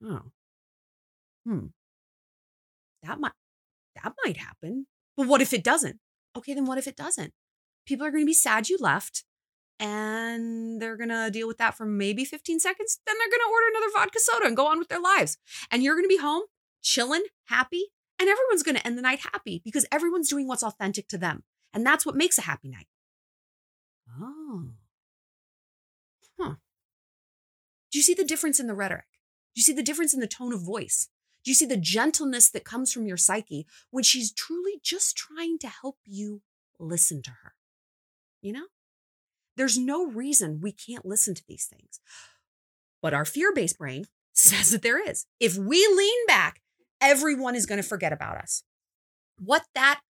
Oh. 0.05 0.33
Hmm. 1.47 1.67
That 3.03 3.21
might 3.21 3.33
that 4.03 4.13
might 4.25 4.37
happen. 4.37 4.87
But 5.17 5.27
what 5.27 5.43
if 5.43 5.53
it 5.53 5.65
doesn't? 5.65 5.99
Okay, 6.37 6.55
then 6.55 6.65
what 6.65 6.79
if 6.79 6.87
it 6.87 6.97
doesn't? 6.97 7.33
People 7.87 8.07
are 8.07 8.11
going 8.11 8.23
to 8.23 8.27
be 8.27 8.35
sad 8.35 8.69
you 8.69 8.79
left 8.81 9.25
and 9.81 10.81
they're 10.81 10.97
going 10.97 11.09
to 11.09 11.31
deal 11.33 11.49
with 11.49 11.59
that 11.59 11.75
for 11.75 11.87
maybe 11.87 12.25
15 12.25 12.61
seconds. 12.61 13.01
Then 13.07 13.16
they're 13.19 13.31
going 13.31 13.40
to 13.40 13.51
order 13.51 13.66
another 13.71 13.93
vodka 13.95 14.21
soda 14.21 14.47
and 14.47 14.57
go 14.57 14.66
on 14.66 14.79
with 14.79 14.88
their 14.88 15.01
lives. 15.01 15.38
And 15.71 15.83
you're 15.83 15.95
going 15.95 16.05
to 16.05 16.09
be 16.09 16.19
home, 16.19 16.43
chilling, 16.83 17.25
happy, 17.47 17.87
and 18.19 18.29
everyone's 18.29 18.62
going 18.62 18.77
to 18.77 18.87
end 18.87 18.99
the 18.99 19.03
night 19.03 19.21
happy 19.33 19.62
because 19.64 19.87
everyone's 19.90 20.29
doing 20.29 20.47
what's 20.47 20.62
authentic 20.62 21.09
to 21.09 21.19
them. 21.19 21.45
And 21.73 21.87
that's 21.87 22.05
what 22.05 22.14
makes 22.14 22.37
a 22.37 22.43
happy 22.43 22.69
night. 22.69 22.88
Oh. 24.21 24.69
Huh. 26.38 26.55
Do 27.90 27.99
you 27.99 28.03
see 28.03 28.14
the 28.14 28.25
difference 28.25 28.61
in 28.61 28.66
the 28.66 28.75
rhetoric? 28.75 29.07
Do 29.55 29.61
you 29.61 29.62
see 29.62 29.73
the 29.73 29.83
difference 29.83 30.12
in 30.12 30.21
the 30.21 30.27
tone 30.27 30.53
of 30.53 30.61
voice? 30.61 31.09
Do 31.43 31.51
you 31.51 31.55
see 31.55 31.66
the 31.66 31.79
gentleness 31.79 32.51
that 32.51 32.64
comes 32.64 32.93
from 32.93 33.07
your 33.07 33.16
psyche 33.16 33.66
when 33.90 34.05
she's 34.05 34.31
truly 34.31 34.79
just 34.83 35.16
trying 35.16 35.59
to 35.61 35.69
help 35.69 35.97
you 36.05 36.43
listen 36.79 37.23
to 37.23 37.31
her? 37.43 37.55
You 38.43 38.53
know? 38.53 38.66
There's 39.61 39.77
no 39.77 40.07
reason 40.07 40.61
we 40.62 40.73
can't 40.73 41.05
listen 41.05 41.35
to 41.35 41.42
these 41.46 41.66
things. 41.66 42.01
But 43.03 43.12
our 43.12 43.27
fear 43.27 43.53
based 43.53 43.77
brain 43.77 44.07
says 44.33 44.70
that 44.70 44.81
there 44.81 45.07
is. 45.07 45.27
If 45.38 45.59
we 45.59 45.87
lean 45.87 46.27
back, 46.27 46.62
everyone 46.99 47.55
is 47.55 47.66
going 47.66 47.77
to 47.77 47.87
forget 47.87 48.11
about 48.11 48.38
us. 48.38 48.62
What 49.38 49.66
that 49.75 50.01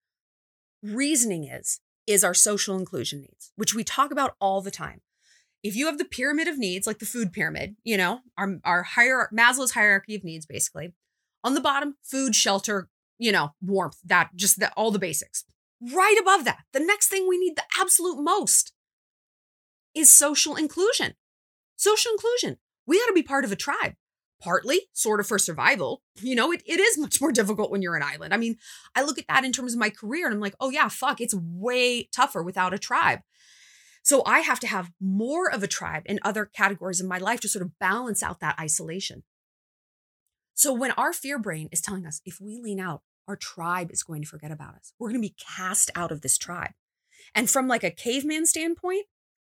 reasoning 0.85 1.49
is, 1.49 1.81
is 2.07 2.23
our 2.23 2.33
social 2.33 2.79
inclusion 2.79 3.23
needs, 3.23 3.51
which 3.57 3.75
we 3.75 3.83
talk 3.83 4.13
about 4.13 4.37
all 4.41 4.61
the 4.63 4.71
time. 4.71 5.01
If 5.65 5.75
you 5.75 5.87
have 5.87 5.99
the 5.99 6.05
pyramid 6.05 6.47
of 6.47 6.57
needs, 6.57 6.87
like 6.87 7.01
the 7.01 7.05
food 7.05 7.33
pyramid, 7.33 7.75
you 7.83 7.97
know, 7.97 8.21
our, 8.39 8.61
our 8.63 8.85
higher 8.85 9.29
Maslow's 9.37 9.73
hierarchy 9.73 10.15
of 10.15 10.23
needs, 10.23 10.47
basically, 10.47 10.95
on 11.43 11.55
the 11.55 11.61
bottom, 11.61 11.97
food, 12.05 12.37
shelter, 12.37 12.89
you 13.19 13.33
know, 13.33 13.55
warmth, 13.61 13.99
that 14.05 14.31
just 14.37 14.61
the, 14.61 14.73
all 14.75 14.93
the 14.93 15.01
basics. 15.01 15.45
Right 15.81 16.19
above 16.21 16.45
that, 16.45 16.61
the 16.73 16.79
next 16.79 17.09
thing 17.09 17.27
we 17.29 17.37
need 17.37 17.57
the 17.57 17.65
absolute 17.81 18.23
most 18.23 18.75
is 19.95 20.15
social 20.15 20.57
inclusion. 20.57 21.15
Social 21.77 22.13
inclusion. 22.13 22.59
We 22.87 22.99
got 22.99 23.07
to 23.07 23.13
be 23.13 23.23
part 23.23 23.45
of 23.45 23.53
a 23.53 23.57
tribe, 23.57 23.95
partly 24.43 24.89
sort 24.93 25.21
of 25.21 25.27
for 25.27 25.39
survival. 25.39 26.03
You 26.21 26.35
know, 26.35 26.53
it, 26.53 26.63
it 26.67 26.81
is 26.81 26.99
much 26.99 27.21
more 27.21 27.33
difficult 27.33 27.71
when 27.71 27.83
you're 27.83 27.97
an 27.97 28.03
island. 28.03 28.35
I 28.35 28.37
mean, 28.37 28.57
I 28.95 29.03
look 29.03 29.19
at 29.19 29.29
that 29.29 29.45
in 29.45 29.53
terms 29.53 29.73
of 29.73 29.79
my 29.79 29.91
career 29.91 30.27
and 30.27 30.35
I'm 30.35 30.41
like, 30.41 30.57
oh, 30.61 30.71
yeah, 30.71 30.89
fuck, 30.89 31.21
it's 31.21 31.35
way 31.35 32.05
tougher 32.13 32.43
without 32.43 32.75
a 32.75 32.79
tribe. 32.79 33.21
So 34.03 34.23
I 34.25 34.41
have 34.41 34.61
to 34.61 34.67
have 34.67 34.93
more 35.01 35.51
of 35.51 35.63
a 35.63 35.69
tribe 35.69 36.03
in 36.07 36.21
other 36.23 36.47
categories 36.47 37.01
in 37.01 37.09
my 37.09 37.19
life 37.19 37.41
to 37.41 37.49
sort 37.49 37.65
of 37.65 37.79
balance 37.79 38.23
out 38.23 38.41
that 38.41 38.59
isolation. 38.59 39.25
So 40.55 40.73
when 40.73 40.91
our 40.93 41.13
fear 41.13 41.39
brain 41.39 41.69
is 41.73 41.81
telling 41.81 42.07
us 42.07 42.21
if 42.25 42.41
we 42.41 42.61
lean 42.63 42.81
out, 42.81 43.03
our 43.29 43.37
tribe 43.37 43.91
is 43.91 44.03
going 44.03 44.23
to 44.23 44.29
forget 44.29 44.51
about 44.51 44.75
us. 44.75 44.93
We're 44.99 45.11
going 45.11 45.23
to 45.23 45.29
be 45.29 45.37
cast 45.39 45.91
out 45.95 46.11
of 46.11 46.23
this 46.23 46.37
tribe. 46.37 46.73
And 47.35 47.49
from 47.49 47.69
like 47.69 47.85
a 47.85 47.91
caveman 47.91 48.47
standpoint, 48.47 49.07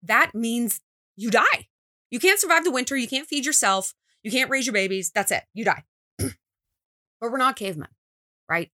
that 0.04 0.34
means 0.34 0.80
you 1.16 1.30
die. 1.30 1.68
You 2.10 2.20
can't 2.20 2.40
survive 2.40 2.64
the 2.64 2.70
winter. 2.70 2.96
You 2.96 3.08
can't 3.08 3.26
feed 3.26 3.46
yourself. 3.46 3.94
You 4.22 4.30
can't 4.30 4.50
raise 4.50 4.66
your 4.66 4.72
babies. 4.72 5.10
That's 5.14 5.32
it. 5.32 5.44
You 5.52 5.64
die. 5.64 5.84
but 6.18 6.32
we're 7.20 7.36
not 7.36 7.56
cavemen, 7.56 7.88
right? 8.48 8.70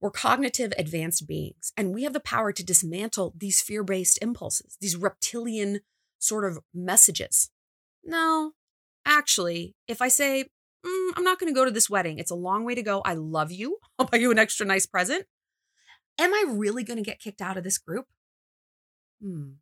We're 0.00 0.10
cognitive 0.10 0.72
advanced 0.76 1.28
beings, 1.28 1.72
and 1.76 1.94
we 1.94 2.02
have 2.02 2.12
the 2.12 2.18
power 2.18 2.52
to 2.52 2.64
dismantle 2.64 3.34
these 3.36 3.62
fear 3.62 3.84
based 3.84 4.18
impulses, 4.20 4.76
these 4.80 4.96
reptilian 4.96 5.80
sort 6.18 6.44
of 6.44 6.58
messages. 6.74 7.50
No, 8.04 8.52
actually, 9.06 9.76
if 9.86 10.02
I 10.02 10.08
say, 10.08 10.46
mm, 10.84 11.10
I'm 11.16 11.22
not 11.22 11.38
going 11.38 11.52
to 11.52 11.56
go 11.56 11.64
to 11.64 11.70
this 11.70 11.88
wedding, 11.88 12.18
it's 12.18 12.32
a 12.32 12.36
long 12.36 12.64
way 12.64 12.74
to 12.74 12.82
go. 12.82 13.00
I 13.04 13.14
love 13.14 13.52
you. 13.52 13.78
I'll 13.98 14.06
buy 14.06 14.18
you 14.18 14.32
an 14.32 14.40
extra 14.40 14.66
nice 14.66 14.86
present. 14.86 15.26
Am 16.18 16.34
I 16.34 16.44
really 16.48 16.82
going 16.82 16.98
to 16.98 17.08
get 17.08 17.20
kicked 17.20 17.40
out 17.40 17.56
of 17.56 17.62
this 17.62 17.78
group? 17.78 18.06
Hmm, 19.22 19.52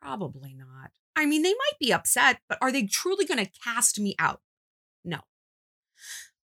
Probably 0.00 0.54
not. 0.54 0.90
I 1.16 1.26
mean, 1.26 1.42
they 1.42 1.52
might 1.52 1.78
be 1.80 1.92
upset, 1.92 2.38
but 2.48 2.58
are 2.60 2.70
they 2.70 2.84
truly 2.84 3.24
going 3.24 3.44
to 3.44 3.50
cast 3.64 3.98
me 3.98 4.14
out? 4.18 4.40
No. 5.04 5.18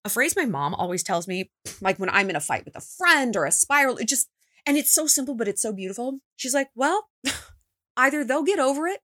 A 0.04 0.08
phrase 0.08 0.36
my 0.36 0.44
mom 0.44 0.74
always 0.74 1.02
tells 1.02 1.26
me, 1.26 1.50
like 1.80 1.98
when 1.98 2.10
I'm 2.10 2.30
in 2.30 2.36
a 2.36 2.40
fight 2.40 2.64
with 2.64 2.76
a 2.76 2.80
friend 2.80 3.36
or 3.36 3.46
a 3.46 3.52
spiral, 3.52 3.96
it 3.96 4.06
just, 4.08 4.28
and 4.66 4.76
it's 4.76 4.92
so 4.92 5.06
simple, 5.06 5.34
but 5.34 5.48
it's 5.48 5.62
so 5.62 5.72
beautiful. 5.72 6.20
She's 6.36 6.54
like, 6.54 6.68
well, 6.74 7.08
either 7.96 8.24
they'll 8.24 8.44
get 8.44 8.58
over 8.58 8.86
it 8.86 9.00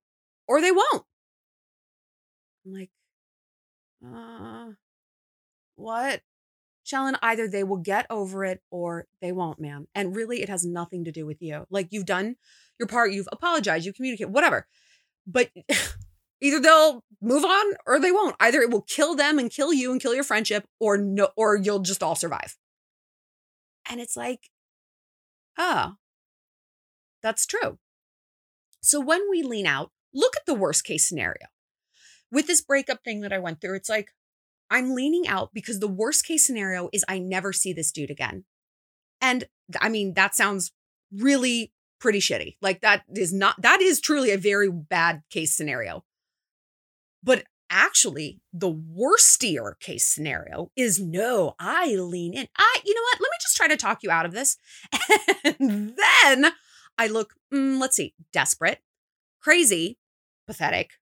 or 0.47 0.61
they 0.61 0.71
won't. 0.71 1.05
I'm 2.65 2.73
like, 2.73 2.91
uh, 4.07 4.73
what? 5.77 6.21
Shallon, 6.85 7.17
either 7.23 7.49
they 7.49 7.65
will 7.65 7.79
get 7.79 8.07
over 8.11 8.45
it 8.45 8.61
or 8.71 9.07
they 9.21 9.33
won't, 9.33 9.61
man. 9.61 9.87
And 9.95 10.15
really, 10.15 10.43
it 10.43 10.49
has 10.49 10.65
nothing 10.65 11.05
to 11.05 11.13
do 11.13 11.25
with 11.25 11.41
you. 11.41 11.67
Like 11.71 11.89
you've 11.91 12.07
done 12.07 12.37
your 12.79 12.89
part, 12.89 13.13
you've 13.13 13.29
apologized, 13.33 13.87
you 13.87 13.93
communicate, 13.93 14.31
whatever. 14.31 14.67
But 15.27 15.51
either 16.41 16.61
they'll 16.61 17.05
move 17.21 17.45
on 17.45 17.75
or 17.87 18.01
they 18.01 18.13
won't. 18.13 18.37
Either 18.41 18.61
it 18.61 18.71
will 18.71 18.83
kill 18.83 19.15
them 19.15 19.39
and 19.39 19.51
kill 19.51 19.73
you 19.73 19.93
and 19.93 20.01
kill 20.01 20.15
your 20.15 20.25
friendship, 20.25 20.67
or 20.81 20.97
no, 20.97 21.29
or 21.37 21.57
you'll 21.57 21.81
just 21.81 22.03
all 22.03 22.15
survive. 22.15 22.57
And 23.91 24.01
it's 24.01 24.17
like, 24.17 24.51
oh, 25.59 25.95
that's 27.23 27.47
true. 27.47 27.79
So 28.81 29.01
when 29.01 29.31
we 29.31 29.43
lean 29.43 29.67
out, 29.67 29.93
look 30.13 30.37
at 30.37 30.47
the 30.47 30.55
worst 30.55 30.85
case 30.85 31.09
scenario. 31.09 31.47
With 32.31 32.47
this 32.47 32.61
breakup 32.61 33.05
thing 33.05 33.21
that 33.21 33.33
I 33.33 33.39
went 33.39 33.61
through, 33.61 33.77
it's 33.77 33.89
like, 33.89 34.11
I'm 34.71 34.95
leaning 34.95 35.29
out 35.29 35.51
because 35.53 35.81
the 35.81 35.89
worst 35.89 36.27
case 36.27 36.47
scenario 36.47 36.89
is 36.93 37.05
I 37.07 37.19
never 37.19 37.53
see 37.53 37.73
this 37.73 37.93
dude 37.93 38.11
again. 38.11 38.45
And 39.21 39.45
I 39.81 39.89
mean, 39.89 40.15
that 40.15 40.35
sounds 40.35 40.73
really 41.15 41.73
pretty 42.03 42.19
shitty. 42.19 42.57
Like 42.61 42.81
that 42.83 43.05
is 43.15 43.33
not, 43.33 43.63
that 43.63 43.81
is 43.81 44.01
truly 44.01 44.33
a 44.33 44.37
very 44.37 44.71
bad 44.71 45.23
case 45.31 45.57
scenario. 45.57 46.05
But 47.23 47.45
actually, 47.71 48.41
the 48.53 48.69
worstier 48.69 49.79
case 49.81 50.05
scenario 50.05 50.73
is 50.77 51.01
no, 51.01 51.55
I 51.59 51.95
lean 51.95 52.35
in. 52.35 52.49
I, 52.57 52.79
you 52.85 52.95
know 52.95 53.03
what? 53.03 53.21
Let 53.21 53.31
me 53.31 53.37
just 53.41 53.57
try 53.57 53.69
to 53.69 53.77
talk 53.77 54.03
you 54.03 54.11
out 54.11 54.27
of 54.27 54.33
this. 54.33 54.59
And 55.45 55.95
then 55.97 56.53
I 56.99 57.09
look, 57.09 57.35
mm, 57.53 57.81
let's 57.81 57.97
see, 57.97 58.15
desperate, 58.33 58.81
crazy, 59.41 59.99
pathetic, 60.47 60.93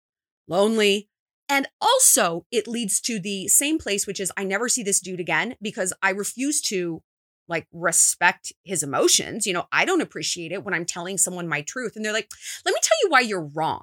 lonely, 0.49 1.09
and 1.49 1.67
also, 1.81 2.47
it 2.53 2.69
leads 2.69 3.01
to 3.03 3.19
the 3.19 3.49
same 3.49 3.79
place, 3.79 4.07
which 4.07 4.21
is 4.21 4.33
I 4.37 4.45
never 4.45 4.69
see 4.69 4.85
this 4.85 5.01
dude 5.01 5.19
again 5.19 5.57
because 5.61 5.93
I 6.01 6.11
refuse 6.11 6.61
to 6.63 7.03
like 7.51 7.67
respect 7.73 8.53
his 8.65 8.83
emotions. 8.83 9.47
You 9.47 9.53
know, 9.53 9.67
I 9.73 9.85
don't 9.85 10.01
appreciate 10.01 10.53
it 10.53 10.65
when 10.65 10.73
I'm 10.73 10.87
telling 10.87 11.19
someone 11.19 11.49
my 11.49 11.63
truth 11.63 11.97
and 11.97 12.05
they're 12.05 12.13
like, 12.13 12.31
let 12.65 12.73
me 12.73 12.81
tell 12.83 12.97
you 13.03 13.11
why 13.11 13.21
you're 13.21 13.51
wrong. 13.55 13.83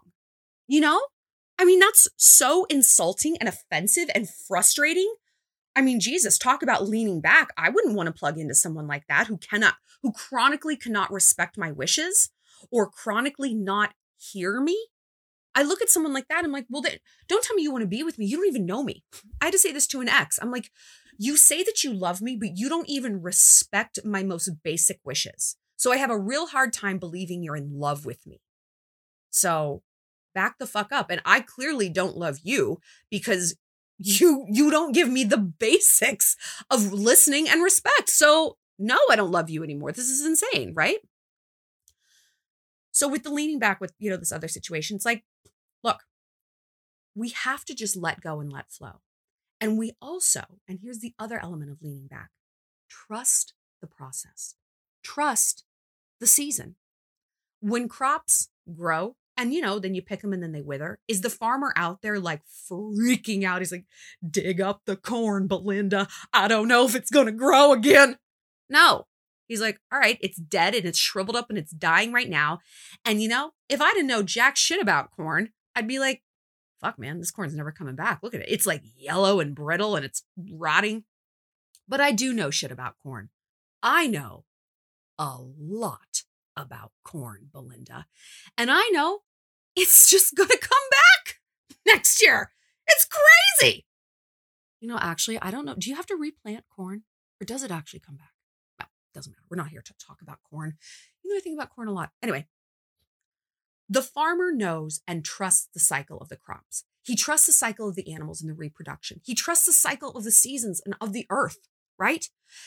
You 0.68 0.82
know? 0.82 1.02
I 1.60 1.66
mean, 1.66 1.80
that's 1.80 2.08
so 2.18 2.66
insulting 2.70 3.38
and 3.40 3.50
offensive 3.50 4.10
and 4.16 4.30
frustrating. 4.30 5.14
I 5.76 5.82
mean, 5.82 6.00
Jesus, 6.00 6.38
talk 6.38 6.64
about 6.64 6.88
leaning 6.88 7.22
back. 7.22 7.50
I 7.58 7.70
wouldn't 7.70 7.96
want 7.96 8.08
to 8.08 8.14
plug 8.14 8.38
into 8.40 8.56
someone 8.56 8.88
like 8.88 9.06
that 9.08 9.28
who 9.28 9.38
cannot, 9.38 9.76
who 10.02 10.12
chronically 10.12 10.76
cannot 10.76 11.12
respect 11.12 11.58
my 11.58 11.72
wishes 11.72 12.30
or 12.72 12.90
chronically 12.90 13.54
not 13.54 13.94
hear 14.18 14.60
me 14.60 14.88
I 15.58 15.64
look 15.64 15.82
at 15.82 15.90
someone 15.90 16.14
like 16.14 16.28
that. 16.28 16.46
I'm 16.46 16.52
like, 16.52 16.68
well, 16.70 16.84
they, 16.84 17.00
don't 17.28 17.44
tell 17.44 17.56
me 17.56 17.64
you 17.64 17.72
want 17.72 17.82
to 17.82 17.88
be 17.88 18.04
with 18.04 18.20
me. 18.20 18.28
You 18.28 18.38
don't 18.38 18.46
even 18.46 18.68
know 18.68 18.84
me. 18.84 19.04
I 19.42 19.46
had 19.46 19.54
to 19.54 19.58
say 19.58 19.72
this 19.72 19.88
to 19.88 20.02
an 20.02 20.08
ex. 20.08 20.38
I'm 20.40 20.52
like, 20.52 20.70
you 21.18 21.38
say 21.38 21.64
that 21.64 21.84
you 21.84 21.94
love 21.94 22.22
me, 22.22 22.36
but 22.36 22.58
you 22.58 22.70
don't 22.70 22.90
even 22.90 23.22
respect 23.22 24.00
my 24.04 24.24
most 24.24 24.50
basic 24.64 25.00
wishes. 25.04 25.58
So 25.76 25.92
I 25.92 25.98
have 25.98 26.10
a 26.10 26.20
real 26.20 26.48
hard 26.48 26.74
time 26.74 26.98
believing 26.98 27.44
you're 27.44 27.56
in 27.56 27.80
love 27.80 28.06
with 28.06 28.26
me. 28.26 28.42
So 29.30 29.84
back 30.34 30.58
the 30.58 30.68
fuck 30.68 30.92
up. 30.92 31.10
And 31.10 31.22
I 31.26 31.40
clearly 31.42 31.90
don't 31.90 32.18
love 32.18 32.40
you 32.44 32.80
because 33.10 33.56
you 33.98 34.46
you 34.50 34.70
don't 34.70 34.94
give 34.94 35.10
me 35.10 35.24
the 35.24 35.38
basics 35.38 36.36
of 36.70 36.94
listening 36.94 37.50
and 37.50 37.64
respect. 37.64 38.10
So 38.10 38.58
no, 38.78 39.00
I 39.10 39.16
don't 39.16 39.32
love 39.32 39.50
you 39.50 39.64
anymore. 39.64 39.92
This 39.92 40.10
is 40.10 40.26
insane, 40.26 40.74
right? 40.76 40.98
So 42.92 43.08
with 43.08 43.24
the 43.24 43.32
leaning 43.32 43.60
back 43.60 43.82
with, 43.82 43.94
you 44.00 44.10
know, 44.10 44.18
this 44.18 44.32
other 44.32 44.48
situation, 44.48 44.96
it's 44.96 45.06
like, 45.06 45.24
look, 45.84 46.02
we 47.16 47.30
have 47.30 47.66
to 47.66 47.76
just 47.76 47.96
let 47.96 48.22
go 48.22 48.40
and 48.40 48.52
let 48.52 48.72
flow. 48.72 49.02
And 49.60 49.78
we 49.78 49.94
also, 50.02 50.42
and 50.68 50.80
here's 50.82 51.00
the 51.00 51.14
other 51.18 51.40
element 51.42 51.72
of 51.72 51.82
leaning 51.82 52.08
back 52.08 52.30
trust 52.90 53.54
the 53.82 53.88
process. 53.88 54.56
Trust 55.04 55.64
the 56.20 56.28
season. 56.28 56.76
When 57.60 57.88
crops 57.88 58.50
grow, 58.72 59.16
and 59.36 59.54
you 59.54 59.62
know, 59.62 59.78
then 59.78 59.94
you 59.94 60.02
pick 60.02 60.22
them 60.22 60.34
and 60.34 60.42
then 60.42 60.52
they 60.52 60.62
wither. 60.62 61.00
Is 61.08 61.22
the 61.22 61.30
farmer 61.30 61.72
out 61.76 62.02
there 62.02 62.20
like 62.20 62.42
freaking 62.72 63.44
out? 63.44 63.62
He's 63.62 63.72
like, 63.72 63.86
dig 64.28 64.60
up 64.60 64.82
the 64.86 64.96
corn, 64.96 65.48
Belinda. 65.48 66.08
I 66.34 66.48
don't 66.48 66.68
know 66.68 66.86
if 66.86 66.96
it's 66.96 67.12
going 67.12 67.28
to 67.28 67.32
grow 67.32 67.72
again. 67.72 68.18
No. 68.70 69.06
He's 69.48 69.62
like, 69.62 69.80
all 69.94 70.00
right, 70.00 70.18
it's 70.22 70.38
dead 70.38 70.76
and 70.76 70.86
it's 70.86 71.00
shriveled 71.00 71.38
up 71.38 71.50
and 71.50 71.58
it's 71.58 71.72
dying 71.72 72.12
right 72.12 72.30
now. 72.30 72.60
And 73.06 73.22
you 73.22 73.30
know, 73.30 73.52
if 73.70 73.80
I 73.80 73.94
didn't 73.94 74.08
know 74.08 74.24
jack 74.24 74.58
shit 74.58 74.82
about 74.82 75.12
corn, 75.12 75.50
I'd 75.76 75.88
be 75.88 76.00
like, 76.00 76.22
fuck, 76.82 77.00
man, 77.00 77.20
this 77.20 77.32
corn's 77.32 77.56
never 77.56 77.72
coming 77.72 77.96
back. 77.96 78.20
Look 78.22 78.34
at 78.34 78.42
it. 78.42 78.50
It's 78.50 78.66
like 78.66 78.84
yellow 78.96 79.40
and 79.40 79.56
brittle 79.56 79.96
and 79.96 80.06
it's 80.06 80.24
rotting. 80.52 81.04
But 81.88 82.02
I 82.02 82.12
do 82.12 82.34
know 82.34 82.50
shit 82.50 82.72
about 82.72 82.96
corn. 83.02 83.30
I 83.82 84.08
know 84.08 84.46
a 85.18 85.38
lot 85.40 86.24
about 86.56 86.92
corn, 87.04 87.50
Belinda. 87.52 88.06
And 88.58 88.70
I 88.72 88.90
know 88.92 89.20
it's 89.76 90.10
just 90.10 90.36
going 90.36 90.50
to 90.50 90.58
come 90.58 90.78
back 90.92 91.36
next 91.86 92.22
year. 92.22 92.52
It's 92.88 93.08
crazy. 93.62 93.86
You 94.80 94.88
know, 94.88 95.00
actually, 95.00 95.40
I 95.42 95.52
don't 95.52 95.66
know. 95.66 95.76
Do 95.76 95.90
you 95.90 95.96
have 95.96 96.06
to 96.08 96.16
replant 96.16 96.66
corn 96.74 97.04
or 97.42 97.46
does 97.46 97.64
it 97.64 97.72
actually 97.72 98.00
come 98.00 98.16
back? 98.16 98.32
Well, 98.80 98.90
doesn't 99.14 99.32
matter. 99.32 99.44
We're 99.50 99.58
not 99.58 99.70
here 99.70 99.82
to 99.82 99.94
talk 99.98 100.22
about 100.22 100.40
corn. 100.50 100.76
You 101.24 101.32
know, 101.32 101.38
I 101.38 101.42
think 101.42 101.58
about 101.58 101.74
corn 101.74 101.88
a 101.88 101.94
lot. 101.94 102.12
Anyway, 102.22 102.48
the 103.90 104.02
farmer 104.02 104.52
knows 104.52 105.02
and 105.08 105.24
trusts 105.24 105.70
the 105.74 105.80
cycle 105.80 106.18
of 106.18 106.30
the 106.30 106.36
crops. 106.36 106.84
He 107.04 107.16
trusts 107.16 107.46
the 107.46 107.54
cycle 107.54 107.88
of 107.88 107.96
the 107.96 108.14
animals 108.14 108.42
and 108.42 108.50
the 108.50 108.56
reproduction. 108.56 109.22
He 109.24 109.34
trusts 109.34 109.66
the 109.66 109.74
cycle 109.74 110.12
of 110.12 110.24
the 110.24 110.32
seasons 110.32 110.82
and 110.86 110.96
of 111.00 111.14
the 111.14 111.26
earth, 111.30 111.60
right? 111.98 112.26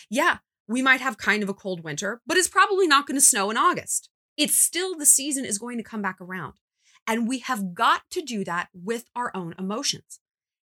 Yeah, 0.09 0.38
we 0.66 0.80
might 0.80 1.00
have 1.00 1.18
kind 1.18 1.42
of 1.42 1.48
a 1.48 1.54
cold 1.54 1.85
winter, 1.85 2.22
but 2.26 2.37
it's 2.37 2.48
probably 2.48 2.87
not 2.87 3.06
going 3.06 3.16
to 3.16 3.24
snow 3.24 3.50
in 3.50 3.56
August. 3.59 4.09
It's 4.37 4.59
still 4.59 4.96
the 4.96 5.04
season 5.04 5.44
is 5.44 5.59
going 5.59 5.76
to 5.76 5.85
come 5.85 6.00
back 6.00 6.20
around. 6.20 6.54
And 7.06 7.28
we 7.28 7.40
have 7.40 7.74
got 7.74 8.02
to 8.12 8.22
do 8.22 8.44
that 8.44 8.68
with 8.72 9.04
our 9.14 9.30
own 9.35 9.54
emotions. 9.59 10.20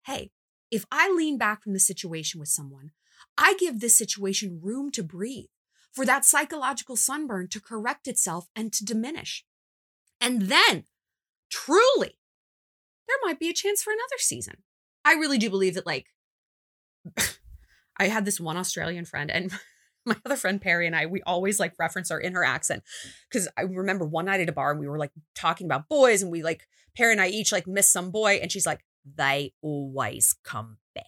Hey, 0.06 0.30
if 0.70 0.84
I 0.92 1.10
lean 1.10 1.38
back 1.38 1.62
from 1.62 1.72
the 1.72 1.80
situation 1.80 2.38
with 2.38 2.48
someone, 2.48 2.90
I 3.38 3.54
give 3.58 3.80
this 3.80 3.96
situation 3.96 4.60
room 4.62 4.90
to 4.92 5.02
breathe, 5.02 5.46
for 5.92 6.04
that 6.04 6.24
psychological 6.24 6.96
sunburn 6.96 7.48
to 7.48 7.60
correct 7.60 8.06
itself 8.06 8.48
and 8.54 8.72
to 8.72 8.84
diminish. 8.84 9.44
And 10.24 10.42
then, 10.42 10.84
truly, 11.50 12.18
there 13.06 13.16
might 13.22 13.38
be 13.38 13.50
a 13.50 13.54
chance 13.54 13.82
for 13.82 13.92
another 13.92 14.18
season. 14.18 14.62
I 15.04 15.12
really 15.12 15.36
do 15.36 15.50
believe 15.50 15.74
that, 15.74 15.84
like, 15.84 16.06
I 17.98 18.08
had 18.08 18.24
this 18.24 18.40
one 18.40 18.56
Australian 18.56 19.04
friend, 19.04 19.30
and 19.30 19.52
my 20.06 20.16
other 20.24 20.36
friend 20.36 20.62
Perry 20.62 20.86
and 20.86 20.96
I, 20.96 21.04
we 21.04 21.20
always 21.22 21.60
like 21.60 21.74
reference 21.78 22.08
her 22.08 22.18
in 22.18 22.32
her 22.32 22.42
accent. 22.42 22.84
Cause 23.30 23.48
I 23.56 23.62
remember 23.62 24.06
one 24.06 24.24
night 24.26 24.40
at 24.40 24.48
a 24.48 24.52
bar 24.52 24.70
and 24.70 24.80
we 24.80 24.88
were 24.88 24.98
like 24.98 25.12
talking 25.34 25.66
about 25.66 25.88
boys 25.88 26.22
and 26.22 26.30
we 26.30 26.42
like, 26.42 26.66
Perry 26.96 27.12
and 27.12 27.20
I 27.20 27.28
each 27.28 27.52
like 27.52 27.66
miss 27.66 27.90
some 27.90 28.10
boy. 28.10 28.38
And 28.42 28.52
she's 28.52 28.66
like, 28.66 28.84
they 29.16 29.52
always 29.62 30.34
come 30.44 30.78
back. 30.94 31.04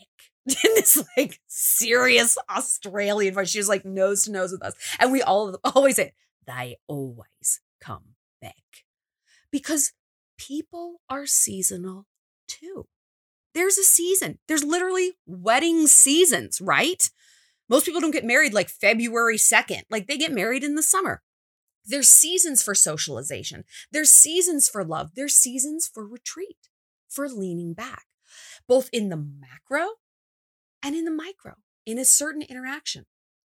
in 0.47 0.75
this 0.75 1.03
like 1.17 1.41
serious 1.49 2.39
Australian 2.49 3.35
voice. 3.35 3.51
She 3.51 3.59
was 3.59 3.69
like 3.69 3.85
nose 3.85 4.25
to 4.25 4.33
nose 4.33 4.53
with 4.53 4.63
us. 4.63 4.75
And 5.01 5.11
we 5.11 5.21
all 5.21 5.59
always 5.65 5.97
say, 5.97 6.13
they 6.47 6.77
always 6.87 7.61
come 7.81 8.15
back. 8.41 8.86
Because 9.51 9.93
people 10.39 11.01
are 11.09 11.27
seasonal 11.27 12.07
too. 12.47 12.87
There's 13.55 13.79
a 13.79 13.85
season. 13.85 14.39
There's 14.49 14.65
literally 14.65 15.13
wedding 15.27 15.87
seasons, 15.87 16.61
right? 16.61 17.09
Most 17.69 17.87
people 17.87 18.01
don't 18.01 18.11
get 18.11 18.25
married 18.25 18.53
like 18.53 18.69
February 18.69 19.39
2nd. 19.39 19.83
Like 19.91 20.07
they 20.07 20.19
get 20.19 20.33
married 20.33 20.63
in 20.63 20.75
the 20.75 20.83
summer. 20.83 21.23
There's 21.85 22.09
seasons 22.09 22.63
for 22.63 22.75
socialization. 22.75 23.65
There's 23.93 24.11
seasons 24.11 24.69
for 24.69 24.85
love. 24.85 25.13
There's 25.15 25.35
seasons 25.35 25.87
for 25.93 26.07
retreat, 26.07 26.69
for 27.09 27.29
leaning 27.29 27.75
back, 27.75 28.07
both 28.69 28.91
in 28.93 29.09
the 29.09 29.17
macro 29.17 29.93
and 30.83 30.95
in 30.95 31.05
the 31.05 31.11
micro, 31.11 31.55
in 31.87 31.99
a 31.99 32.05
certain 32.05 32.43
interaction. 32.43 33.07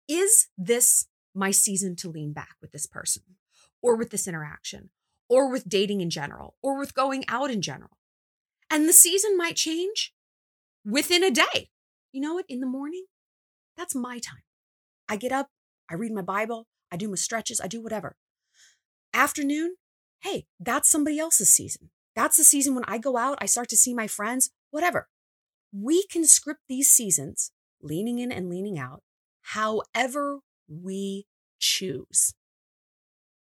Is 0.06 0.48
this 0.56 1.06
my 1.34 1.50
season 1.50 1.96
to 1.96 2.10
lean 2.10 2.32
back 2.32 2.56
with 2.60 2.72
this 2.72 2.86
person 2.86 3.22
or 3.82 3.96
with 3.96 4.10
this 4.10 4.28
interaction 4.28 4.90
or 5.28 5.50
with 5.50 5.68
dating 5.68 6.00
in 6.00 6.10
general 6.10 6.54
or 6.62 6.78
with 6.78 6.94
going 6.94 7.24
out 7.28 7.50
in 7.50 7.62
general? 7.62 7.98
And 8.70 8.88
the 8.88 8.92
season 8.92 9.36
might 9.36 9.56
change 9.56 10.12
within 10.84 11.24
a 11.24 11.30
day. 11.30 11.70
You 12.12 12.20
know 12.20 12.34
what? 12.34 12.46
In 12.48 12.60
the 12.60 12.66
morning, 12.66 13.04
that's 13.76 13.94
my 13.94 14.18
time. 14.18 14.42
I 15.08 15.16
get 15.16 15.32
up, 15.32 15.48
I 15.90 15.94
read 15.94 16.12
my 16.12 16.22
Bible, 16.22 16.66
I 16.92 16.96
do 16.96 17.08
my 17.08 17.16
stretches, 17.16 17.60
I 17.60 17.66
do 17.66 17.82
whatever. 17.82 18.16
Afternoon, 19.14 19.76
hey, 20.20 20.46
that's 20.60 20.90
somebody 20.90 21.18
else's 21.18 21.50
season. 21.50 21.90
That's 22.14 22.36
the 22.36 22.44
season 22.44 22.74
when 22.74 22.84
I 22.86 22.98
go 22.98 23.16
out, 23.16 23.38
I 23.40 23.46
start 23.46 23.68
to 23.70 23.76
see 23.76 23.94
my 23.94 24.06
friends, 24.06 24.50
whatever. 24.70 25.08
We 25.72 26.06
can 26.06 26.26
script 26.26 26.62
these 26.68 26.90
seasons, 26.90 27.52
leaning 27.80 28.18
in 28.18 28.32
and 28.32 28.50
leaning 28.50 28.78
out, 28.78 29.02
however 29.42 30.40
we 30.68 31.26
choose. 31.58 32.34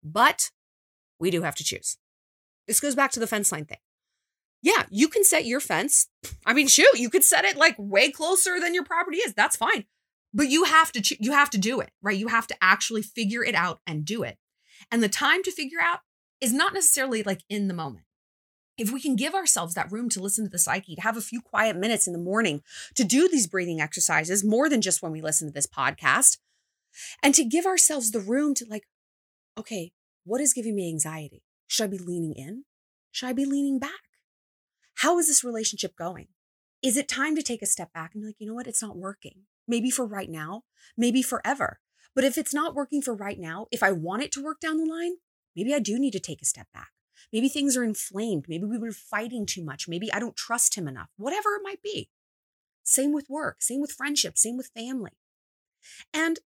But 0.02 0.50
we 1.20 1.30
do 1.30 1.42
have 1.42 1.54
to 1.56 1.64
choose. 1.64 1.96
This 2.66 2.80
goes 2.80 2.94
back 2.94 3.12
to 3.12 3.20
the 3.20 3.26
fence 3.26 3.52
line 3.52 3.64
thing. 3.64 3.78
Yeah, 4.62 4.84
you 4.90 5.08
can 5.08 5.24
set 5.24 5.46
your 5.46 5.60
fence. 5.60 6.08
I 6.44 6.52
mean, 6.52 6.68
shoot, 6.68 6.98
you 6.98 7.08
could 7.08 7.24
set 7.24 7.44
it 7.44 7.56
like 7.56 7.76
way 7.78 8.10
closer 8.10 8.60
than 8.60 8.74
your 8.74 8.84
property 8.84 9.18
is. 9.18 9.32
That's 9.34 9.56
fine 9.56 9.84
but 10.32 10.48
you 10.48 10.64
have 10.64 10.92
to 10.92 11.16
you 11.20 11.32
have 11.32 11.50
to 11.50 11.58
do 11.58 11.80
it 11.80 11.90
right 12.02 12.16
you 12.16 12.28
have 12.28 12.46
to 12.46 12.56
actually 12.60 13.02
figure 13.02 13.44
it 13.44 13.54
out 13.54 13.80
and 13.86 14.04
do 14.04 14.22
it 14.22 14.38
and 14.90 15.02
the 15.02 15.08
time 15.08 15.42
to 15.42 15.50
figure 15.50 15.80
out 15.80 16.00
is 16.40 16.52
not 16.52 16.72
necessarily 16.72 17.22
like 17.22 17.42
in 17.48 17.68
the 17.68 17.74
moment 17.74 18.04
if 18.78 18.90
we 18.90 19.00
can 19.00 19.16
give 19.16 19.34
ourselves 19.34 19.74
that 19.74 19.90
room 19.92 20.08
to 20.08 20.22
listen 20.22 20.44
to 20.44 20.50
the 20.50 20.58
psyche 20.58 20.94
to 20.94 21.02
have 21.02 21.16
a 21.16 21.22
few 21.22 21.40
quiet 21.40 21.76
minutes 21.76 22.06
in 22.06 22.12
the 22.12 22.18
morning 22.18 22.62
to 22.94 23.04
do 23.04 23.28
these 23.28 23.46
breathing 23.46 23.80
exercises 23.80 24.44
more 24.44 24.68
than 24.68 24.80
just 24.80 25.02
when 25.02 25.12
we 25.12 25.20
listen 25.20 25.48
to 25.48 25.52
this 25.52 25.66
podcast 25.66 26.38
and 27.22 27.34
to 27.34 27.44
give 27.44 27.66
ourselves 27.66 28.10
the 28.10 28.20
room 28.20 28.54
to 28.54 28.64
like 28.68 28.86
okay 29.58 29.92
what 30.24 30.40
is 30.40 30.52
giving 30.52 30.74
me 30.74 30.88
anxiety 30.88 31.42
should 31.66 31.84
i 31.84 31.86
be 31.86 31.98
leaning 31.98 32.34
in 32.34 32.64
should 33.10 33.28
i 33.28 33.32
be 33.32 33.44
leaning 33.44 33.78
back 33.78 33.90
how 34.96 35.18
is 35.18 35.26
this 35.26 35.44
relationship 35.44 35.96
going 35.96 36.28
is 36.82 36.96
it 36.96 37.08
time 37.08 37.36
to 37.36 37.42
take 37.42 37.62
a 37.62 37.66
step 37.66 37.92
back 37.92 38.12
and 38.14 38.22
be 38.22 38.26
like 38.26 38.36
you 38.38 38.46
know 38.46 38.54
what 38.54 38.66
it's 38.66 38.82
not 38.82 38.96
working 38.96 39.42
maybe 39.70 39.90
for 39.90 40.04
right 40.04 40.28
now, 40.28 40.64
maybe 40.98 41.22
forever. 41.22 41.78
But 42.14 42.24
if 42.24 42.36
it's 42.36 42.52
not 42.52 42.74
working 42.74 43.00
for 43.00 43.14
right 43.14 43.38
now, 43.38 43.68
if 43.70 43.82
I 43.82 43.92
want 43.92 44.24
it 44.24 44.32
to 44.32 44.42
work 44.42 44.60
down 44.60 44.76
the 44.76 44.84
line, 44.84 45.14
maybe 45.56 45.72
I 45.72 45.78
do 45.78 45.98
need 45.98 46.12
to 46.12 46.20
take 46.20 46.42
a 46.42 46.46
step 46.46 46.66
back. 46.74 46.90
Maybe 47.32 47.48
things 47.48 47.76
are 47.76 47.84
inflamed. 47.84 48.46
Maybe 48.48 48.64
we've 48.64 48.80
been 48.80 48.92
fighting 48.92 49.46
too 49.46 49.64
much. 49.64 49.86
Maybe 49.86 50.12
I 50.12 50.18
don't 50.18 50.36
trust 50.36 50.74
him 50.74 50.88
enough, 50.88 51.08
whatever 51.16 51.54
it 51.54 51.62
might 51.62 51.80
be. 51.82 52.10
Same 52.82 53.12
with 53.12 53.30
work, 53.30 53.62
same 53.62 53.80
with 53.80 53.92
friendship, 53.92 54.36
same 54.36 54.56
with 54.56 54.70
family. 54.74 55.12
And, 56.12 56.40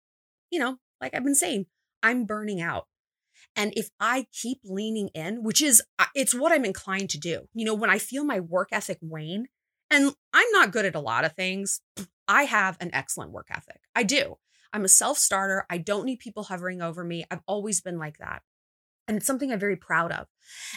you 0.49 0.59
know, 0.59 0.77
like 0.99 1.13
I've 1.13 1.23
been 1.23 1.35
saying, 1.35 1.67
I'm 2.01 2.25
burning 2.25 2.59
out. 2.59 2.87
And 3.55 3.73
if 3.75 3.89
I 3.99 4.27
keep 4.31 4.59
leaning 4.63 5.09
in, 5.09 5.43
which 5.43 5.61
is, 5.61 5.81
uh, 5.99 6.05
it's 6.15 6.33
what 6.33 6.51
I'm 6.51 6.65
inclined 6.65 7.09
to 7.11 7.19
do. 7.19 7.47
You 7.53 7.65
know, 7.65 7.73
when 7.73 7.89
I 7.89 7.97
feel 7.97 8.23
my 8.23 8.39
work 8.39 8.69
ethic 8.71 8.97
wane, 9.01 9.47
and 9.89 10.13
I'm 10.33 10.51
not 10.51 10.71
good 10.71 10.85
at 10.85 10.95
a 10.95 11.01
lot 11.01 11.25
of 11.25 11.33
things, 11.33 11.81
I 12.27 12.43
have 12.43 12.77
an 12.79 12.91
excellent 12.93 13.31
work 13.31 13.47
ethic. 13.51 13.81
I 13.93 14.03
do. 14.03 14.37
I'm 14.73 14.85
a 14.85 14.89
self 14.89 15.17
starter. 15.17 15.65
I 15.69 15.77
don't 15.77 16.05
need 16.05 16.19
people 16.19 16.43
hovering 16.43 16.81
over 16.81 17.03
me. 17.03 17.25
I've 17.29 17.41
always 17.45 17.81
been 17.81 17.99
like 17.99 18.17
that. 18.19 18.41
And 19.07 19.17
it's 19.17 19.27
something 19.27 19.51
I'm 19.51 19.59
very 19.59 19.75
proud 19.75 20.13
of. 20.13 20.27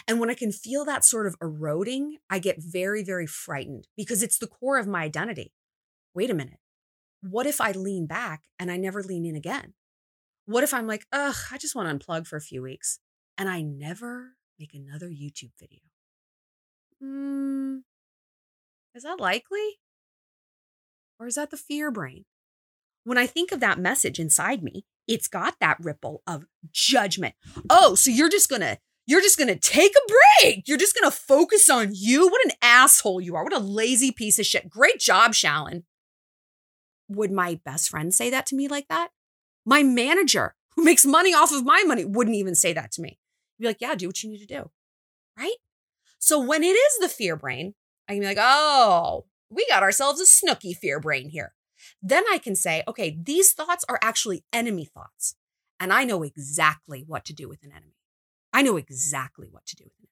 And 0.07 0.19
when 0.19 0.29
I 0.29 0.33
can 0.33 0.51
feel 0.51 0.83
that 0.83 1.05
sort 1.05 1.27
of 1.27 1.35
eroding, 1.41 2.17
I 2.29 2.39
get 2.39 2.57
very, 2.59 3.03
very 3.03 3.27
frightened 3.27 3.87
because 3.95 4.21
it's 4.21 4.37
the 4.37 4.47
core 4.47 4.77
of 4.77 4.87
my 4.87 5.03
identity. 5.03 5.53
Wait 6.13 6.29
a 6.29 6.33
minute. 6.33 6.59
What 7.21 7.45
if 7.45 7.61
I 7.61 7.71
lean 7.71 8.07
back 8.07 8.43
and 8.59 8.69
I 8.69 8.75
never 8.75 9.01
lean 9.01 9.25
in 9.25 9.37
again? 9.37 9.73
What 10.45 10.63
if 10.63 10.73
I'm 10.73 10.87
like, 10.87 11.05
ugh, 11.11 11.35
I 11.51 11.57
just 11.57 11.75
want 11.75 11.89
to 11.89 12.05
unplug 12.05 12.27
for 12.27 12.37
a 12.37 12.41
few 12.41 12.61
weeks 12.61 12.99
and 13.37 13.49
I 13.49 13.61
never 13.61 14.35
make 14.59 14.73
another 14.73 15.07
YouTube 15.07 15.51
video? 15.59 15.79
Hmm, 17.01 17.77
is 18.93 19.03
that 19.03 19.19
likely? 19.19 19.79
Or 21.19 21.27
is 21.27 21.35
that 21.35 21.49
the 21.49 21.57
fear 21.57 21.91
brain? 21.91 22.25
When 23.03 23.17
I 23.17 23.27
think 23.27 23.51
of 23.51 23.59
that 23.59 23.79
message 23.79 24.19
inside 24.19 24.63
me, 24.63 24.85
it's 25.07 25.27
got 25.27 25.55
that 25.59 25.77
ripple 25.79 26.21
of 26.27 26.45
judgment. 26.71 27.35
Oh, 27.69 27.95
so 27.95 28.11
you're 28.11 28.29
just 28.29 28.49
gonna 28.49 28.77
you're 29.07 29.21
just 29.21 29.37
gonna 29.37 29.57
take 29.57 29.93
a 29.93 30.13
break. 30.41 30.67
You're 30.67 30.79
just 30.79 30.95
gonna 30.95 31.11
focus 31.11 31.69
on 31.69 31.91
you. 31.93 32.27
What 32.27 32.45
an 32.45 32.53
asshole 32.61 33.21
you 33.21 33.35
are. 33.35 33.43
What 33.43 33.53
a 33.53 33.59
lazy 33.59 34.11
piece 34.11 34.39
of 34.39 34.45
shit. 34.45 34.69
Great 34.69 34.99
job, 34.99 35.33
Shallon. 35.33 35.83
Would 37.07 37.31
my 37.31 37.59
best 37.63 37.89
friend 37.89 38.13
say 38.13 38.31
that 38.31 38.47
to 38.47 38.55
me 38.55 38.67
like 38.67 38.87
that? 38.87 39.09
My 39.65 39.83
manager, 39.83 40.55
who 40.75 40.83
makes 40.83 41.05
money 41.05 41.33
off 41.33 41.51
of 41.51 41.65
my 41.65 41.83
money, 41.85 42.05
wouldn't 42.05 42.35
even 42.35 42.55
say 42.55 42.73
that 42.73 42.91
to 42.93 43.01
me. 43.01 43.19
He'd 43.57 43.63
be 43.63 43.67
like, 43.67 43.81
yeah, 43.81 43.95
do 43.95 44.07
what 44.07 44.21
you 44.21 44.29
need 44.29 44.39
to 44.39 44.45
do. 44.45 44.71
Right? 45.37 45.55
So 46.19 46.39
when 46.39 46.63
it 46.63 46.67
is 46.67 46.97
the 46.99 47.09
fear 47.09 47.35
brain, 47.35 47.73
I 48.07 48.13
can 48.13 48.21
be 48.21 48.27
like, 48.27 48.37
oh, 48.39 49.25
we 49.49 49.65
got 49.67 49.83
ourselves 49.83 50.21
a 50.21 50.25
snooky 50.25 50.73
fear 50.73 50.99
brain 50.99 51.29
here. 51.29 51.53
Then 52.01 52.23
I 52.31 52.37
can 52.37 52.55
say, 52.55 52.83
okay, 52.87 53.17
these 53.21 53.53
thoughts 53.53 53.85
are 53.89 53.99
actually 54.01 54.43
enemy 54.53 54.85
thoughts. 54.85 55.35
And 55.79 55.91
I 55.91 56.03
know 56.03 56.23
exactly 56.23 57.03
what 57.05 57.25
to 57.25 57.33
do 57.33 57.49
with 57.49 57.63
an 57.63 57.71
enemy. 57.71 57.95
I 58.53 58.61
know 58.61 58.77
exactly 58.77 59.47
what 59.51 59.65
to 59.67 59.75
do 59.75 59.83
with 59.85 59.93
an 59.99 60.07
enemy. 60.07 60.11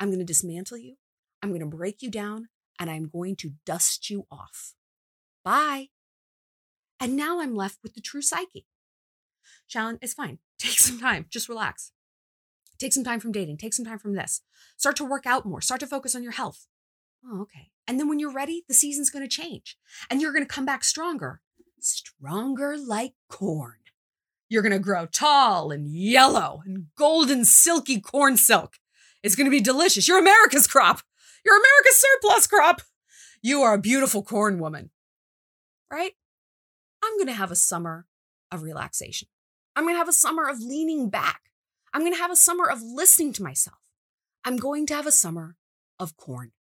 I'm 0.00 0.08
going 0.08 0.18
to 0.18 0.24
dismantle 0.24 0.78
you. 0.78 0.96
I'm 1.42 1.50
going 1.50 1.60
to 1.60 1.76
break 1.76 2.02
you 2.02 2.10
down 2.10 2.48
and 2.78 2.90
I'm 2.90 3.08
going 3.08 3.36
to 3.36 3.54
dust 3.64 4.10
you 4.10 4.26
off. 4.30 4.74
Bye. 5.44 5.88
And 7.00 7.16
now 7.16 7.40
I'm 7.40 7.54
left 7.54 7.78
with 7.82 7.94
the 7.94 8.00
true 8.00 8.22
psyche. 8.22 8.66
Shallon, 9.72 9.98
it's 10.02 10.14
fine. 10.14 10.38
Take 10.58 10.78
some 10.78 10.98
time. 10.98 11.26
Just 11.30 11.48
relax. 11.48 11.92
Take 12.78 12.92
some 12.92 13.04
time 13.04 13.20
from 13.20 13.32
dating. 13.32 13.58
Take 13.58 13.74
some 13.74 13.84
time 13.84 13.98
from 13.98 14.14
this. 14.14 14.42
Start 14.76 14.96
to 14.96 15.04
work 15.04 15.26
out 15.26 15.44
more. 15.44 15.60
Start 15.60 15.80
to 15.80 15.86
focus 15.86 16.14
on 16.14 16.22
your 16.22 16.32
health. 16.32 16.66
Oh, 17.24 17.42
okay. 17.42 17.70
And 17.86 17.98
then 17.98 18.08
when 18.08 18.18
you're 18.18 18.32
ready, 18.32 18.64
the 18.68 18.74
season's 18.74 19.10
going 19.10 19.28
to 19.28 19.36
change 19.36 19.76
and 20.10 20.20
you're 20.20 20.32
going 20.32 20.44
to 20.44 20.52
come 20.52 20.64
back 20.64 20.84
stronger, 20.84 21.40
stronger 21.80 22.76
like 22.76 23.14
corn. 23.28 23.78
You're 24.48 24.62
going 24.62 24.72
to 24.72 24.78
grow 24.78 25.06
tall 25.06 25.70
and 25.70 25.88
yellow 25.88 26.62
and 26.64 26.86
golden, 26.96 27.44
silky 27.44 28.00
corn 28.00 28.36
silk. 28.36 28.74
It's 29.22 29.34
going 29.34 29.46
to 29.46 29.50
be 29.50 29.60
delicious. 29.60 30.06
You're 30.06 30.18
America's 30.18 30.66
crop. 30.66 31.02
You're 31.44 31.56
America's 31.56 32.00
surplus 32.00 32.46
crop. 32.46 32.82
You 33.42 33.62
are 33.62 33.74
a 33.74 33.78
beautiful 33.78 34.22
corn 34.22 34.58
woman, 34.58 34.90
right? 35.90 36.12
I'm 37.08 37.16
going 37.16 37.26
to 37.28 37.32
have 37.32 37.50
a 37.50 37.56
summer 37.56 38.06
of 38.52 38.62
relaxation. 38.62 39.28
I'm 39.74 39.84
going 39.84 39.94
to 39.94 39.98
have 39.98 40.08
a 40.08 40.12
summer 40.12 40.48
of 40.48 40.60
leaning 40.60 41.08
back. 41.08 41.40
I'm 41.94 42.02
going 42.02 42.12
to 42.12 42.20
have 42.20 42.30
a 42.30 42.36
summer 42.36 42.68
of 42.68 42.82
listening 42.82 43.32
to 43.34 43.42
myself. 43.42 43.78
I'm 44.44 44.56
going 44.56 44.86
to 44.86 44.94
have 44.94 45.06
a 45.06 45.12
summer 45.12 45.56
of 45.98 46.16
corn. 46.16 46.52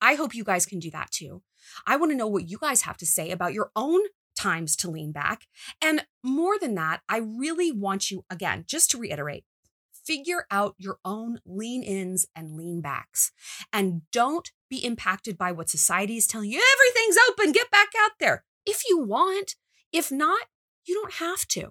I 0.00 0.14
hope 0.14 0.34
you 0.34 0.44
guys 0.44 0.66
can 0.66 0.78
do 0.78 0.90
that 0.92 1.10
too. 1.10 1.42
I 1.86 1.96
want 1.96 2.12
to 2.12 2.16
know 2.16 2.28
what 2.28 2.48
you 2.48 2.58
guys 2.58 2.82
have 2.82 2.96
to 2.98 3.06
say 3.06 3.30
about 3.30 3.54
your 3.54 3.70
own 3.74 4.00
times 4.38 4.76
to 4.76 4.90
lean 4.90 5.10
back. 5.10 5.46
And 5.82 6.06
more 6.22 6.58
than 6.58 6.74
that, 6.74 7.00
I 7.08 7.18
really 7.18 7.72
want 7.72 8.10
you, 8.10 8.24
again, 8.30 8.64
just 8.68 8.90
to 8.90 8.98
reiterate, 8.98 9.44
figure 9.92 10.46
out 10.50 10.74
your 10.78 10.98
own 11.04 11.40
lean 11.44 11.82
ins 11.82 12.26
and 12.36 12.54
lean 12.54 12.80
backs. 12.82 13.32
And 13.72 14.02
don't 14.12 14.52
be 14.70 14.84
impacted 14.84 15.36
by 15.36 15.50
what 15.52 15.70
society 15.70 16.16
is 16.16 16.26
telling 16.26 16.50
you. 16.50 16.62
Everything's 16.74 17.16
open, 17.30 17.52
get 17.52 17.70
back 17.70 17.88
out 17.98 18.12
there. 18.20 18.44
If 18.66 18.82
you 18.88 18.98
want, 18.98 19.54
if 19.92 20.10
not, 20.10 20.46
you 20.84 20.94
don't 20.94 21.14
have 21.14 21.46
to. 21.48 21.70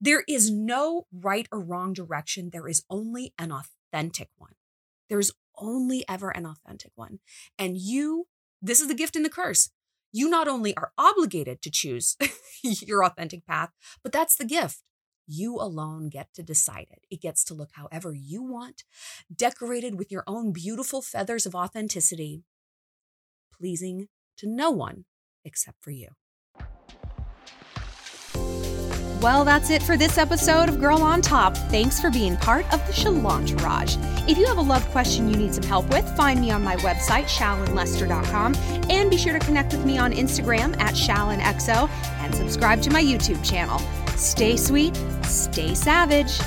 There 0.00 0.24
is 0.28 0.50
no 0.50 1.06
right 1.12 1.48
or 1.50 1.60
wrong 1.60 1.92
direction. 1.92 2.50
There 2.52 2.68
is 2.68 2.82
only 2.90 3.32
an 3.38 3.52
authentic 3.52 4.28
one. 4.36 4.54
There's 5.08 5.32
only 5.56 6.04
ever 6.08 6.30
an 6.30 6.44
authentic 6.44 6.92
one. 6.96 7.20
And 7.58 7.76
you, 7.78 8.26
this 8.60 8.80
is 8.80 8.88
the 8.88 8.94
gift 8.94 9.16
and 9.16 9.24
the 9.24 9.30
curse. 9.30 9.70
You 10.12 10.28
not 10.28 10.48
only 10.48 10.76
are 10.76 10.92
obligated 10.98 11.62
to 11.62 11.70
choose 11.70 12.16
your 12.62 13.04
authentic 13.04 13.46
path, 13.46 13.70
but 14.02 14.12
that's 14.12 14.36
the 14.36 14.44
gift. 14.44 14.82
You 15.26 15.56
alone 15.56 16.08
get 16.08 16.28
to 16.34 16.42
decide 16.42 16.88
it. 16.90 17.06
It 17.10 17.22
gets 17.22 17.44
to 17.44 17.54
look 17.54 17.70
however 17.72 18.14
you 18.14 18.42
want, 18.42 18.84
decorated 19.34 19.98
with 19.98 20.12
your 20.12 20.24
own 20.26 20.52
beautiful 20.52 21.00
feathers 21.00 21.46
of 21.46 21.54
authenticity, 21.54 22.42
pleasing 23.56 24.08
to 24.36 24.46
no 24.48 24.70
one 24.70 25.06
except 25.44 25.82
for 25.82 25.90
you. 25.90 26.10
Well, 29.24 29.46
that's 29.46 29.70
it 29.70 29.82
for 29.82 29.96
this 29.96 30.18
episode 30.18 30.68
of 30.68 30.78
Girl 30.78 31.00
on 31.02 31.22
Top. 31.22 31.56
Thanks 31.56 31.98
for 31.98 32.10
being 32.10 32.36
part 32.36 32.70
of 32.74 32.86
the 32.86 32.92
Shallontourage. 32.92 33.96
If 34.28 34.36
you 34.36 34.44
have 34.44 34.58
a 34.58 34.60
love 34.60 34.86
question 34.90 35.30
you 35.30 35.34
need 35.34 35.54
some 35.54 35.64
help 35.64 35.88
with, 35.88 36.06
find 36.14 36.42
me 36.42 36.50
on 36.50 36.62
my 36.62 36.76
website, 36.76 37.24
shallonlester.com, 37.24 38.54
and 38.90 39.08
be 39.08 39.16
sure 39.16 39.32
to 39.32 39.38
connect 39.38 39.72
with 39.72 39.86
me 39.86 39.96
on 39.96 40.12
Instagram 40.12 40.78
at 40.78 40.92
shallonxo 40.92 41.88
and 42.18 42.34
subscribe 42.34 42.82
to 42.82 42.90
my 42.90 43.02
YouTube 43.02 43.42
channel. 43.42 43.78
Stay 44.18 44.58
sweet, 44.58 44.94
stay 45.22 45.74
savage. 45.74 46.38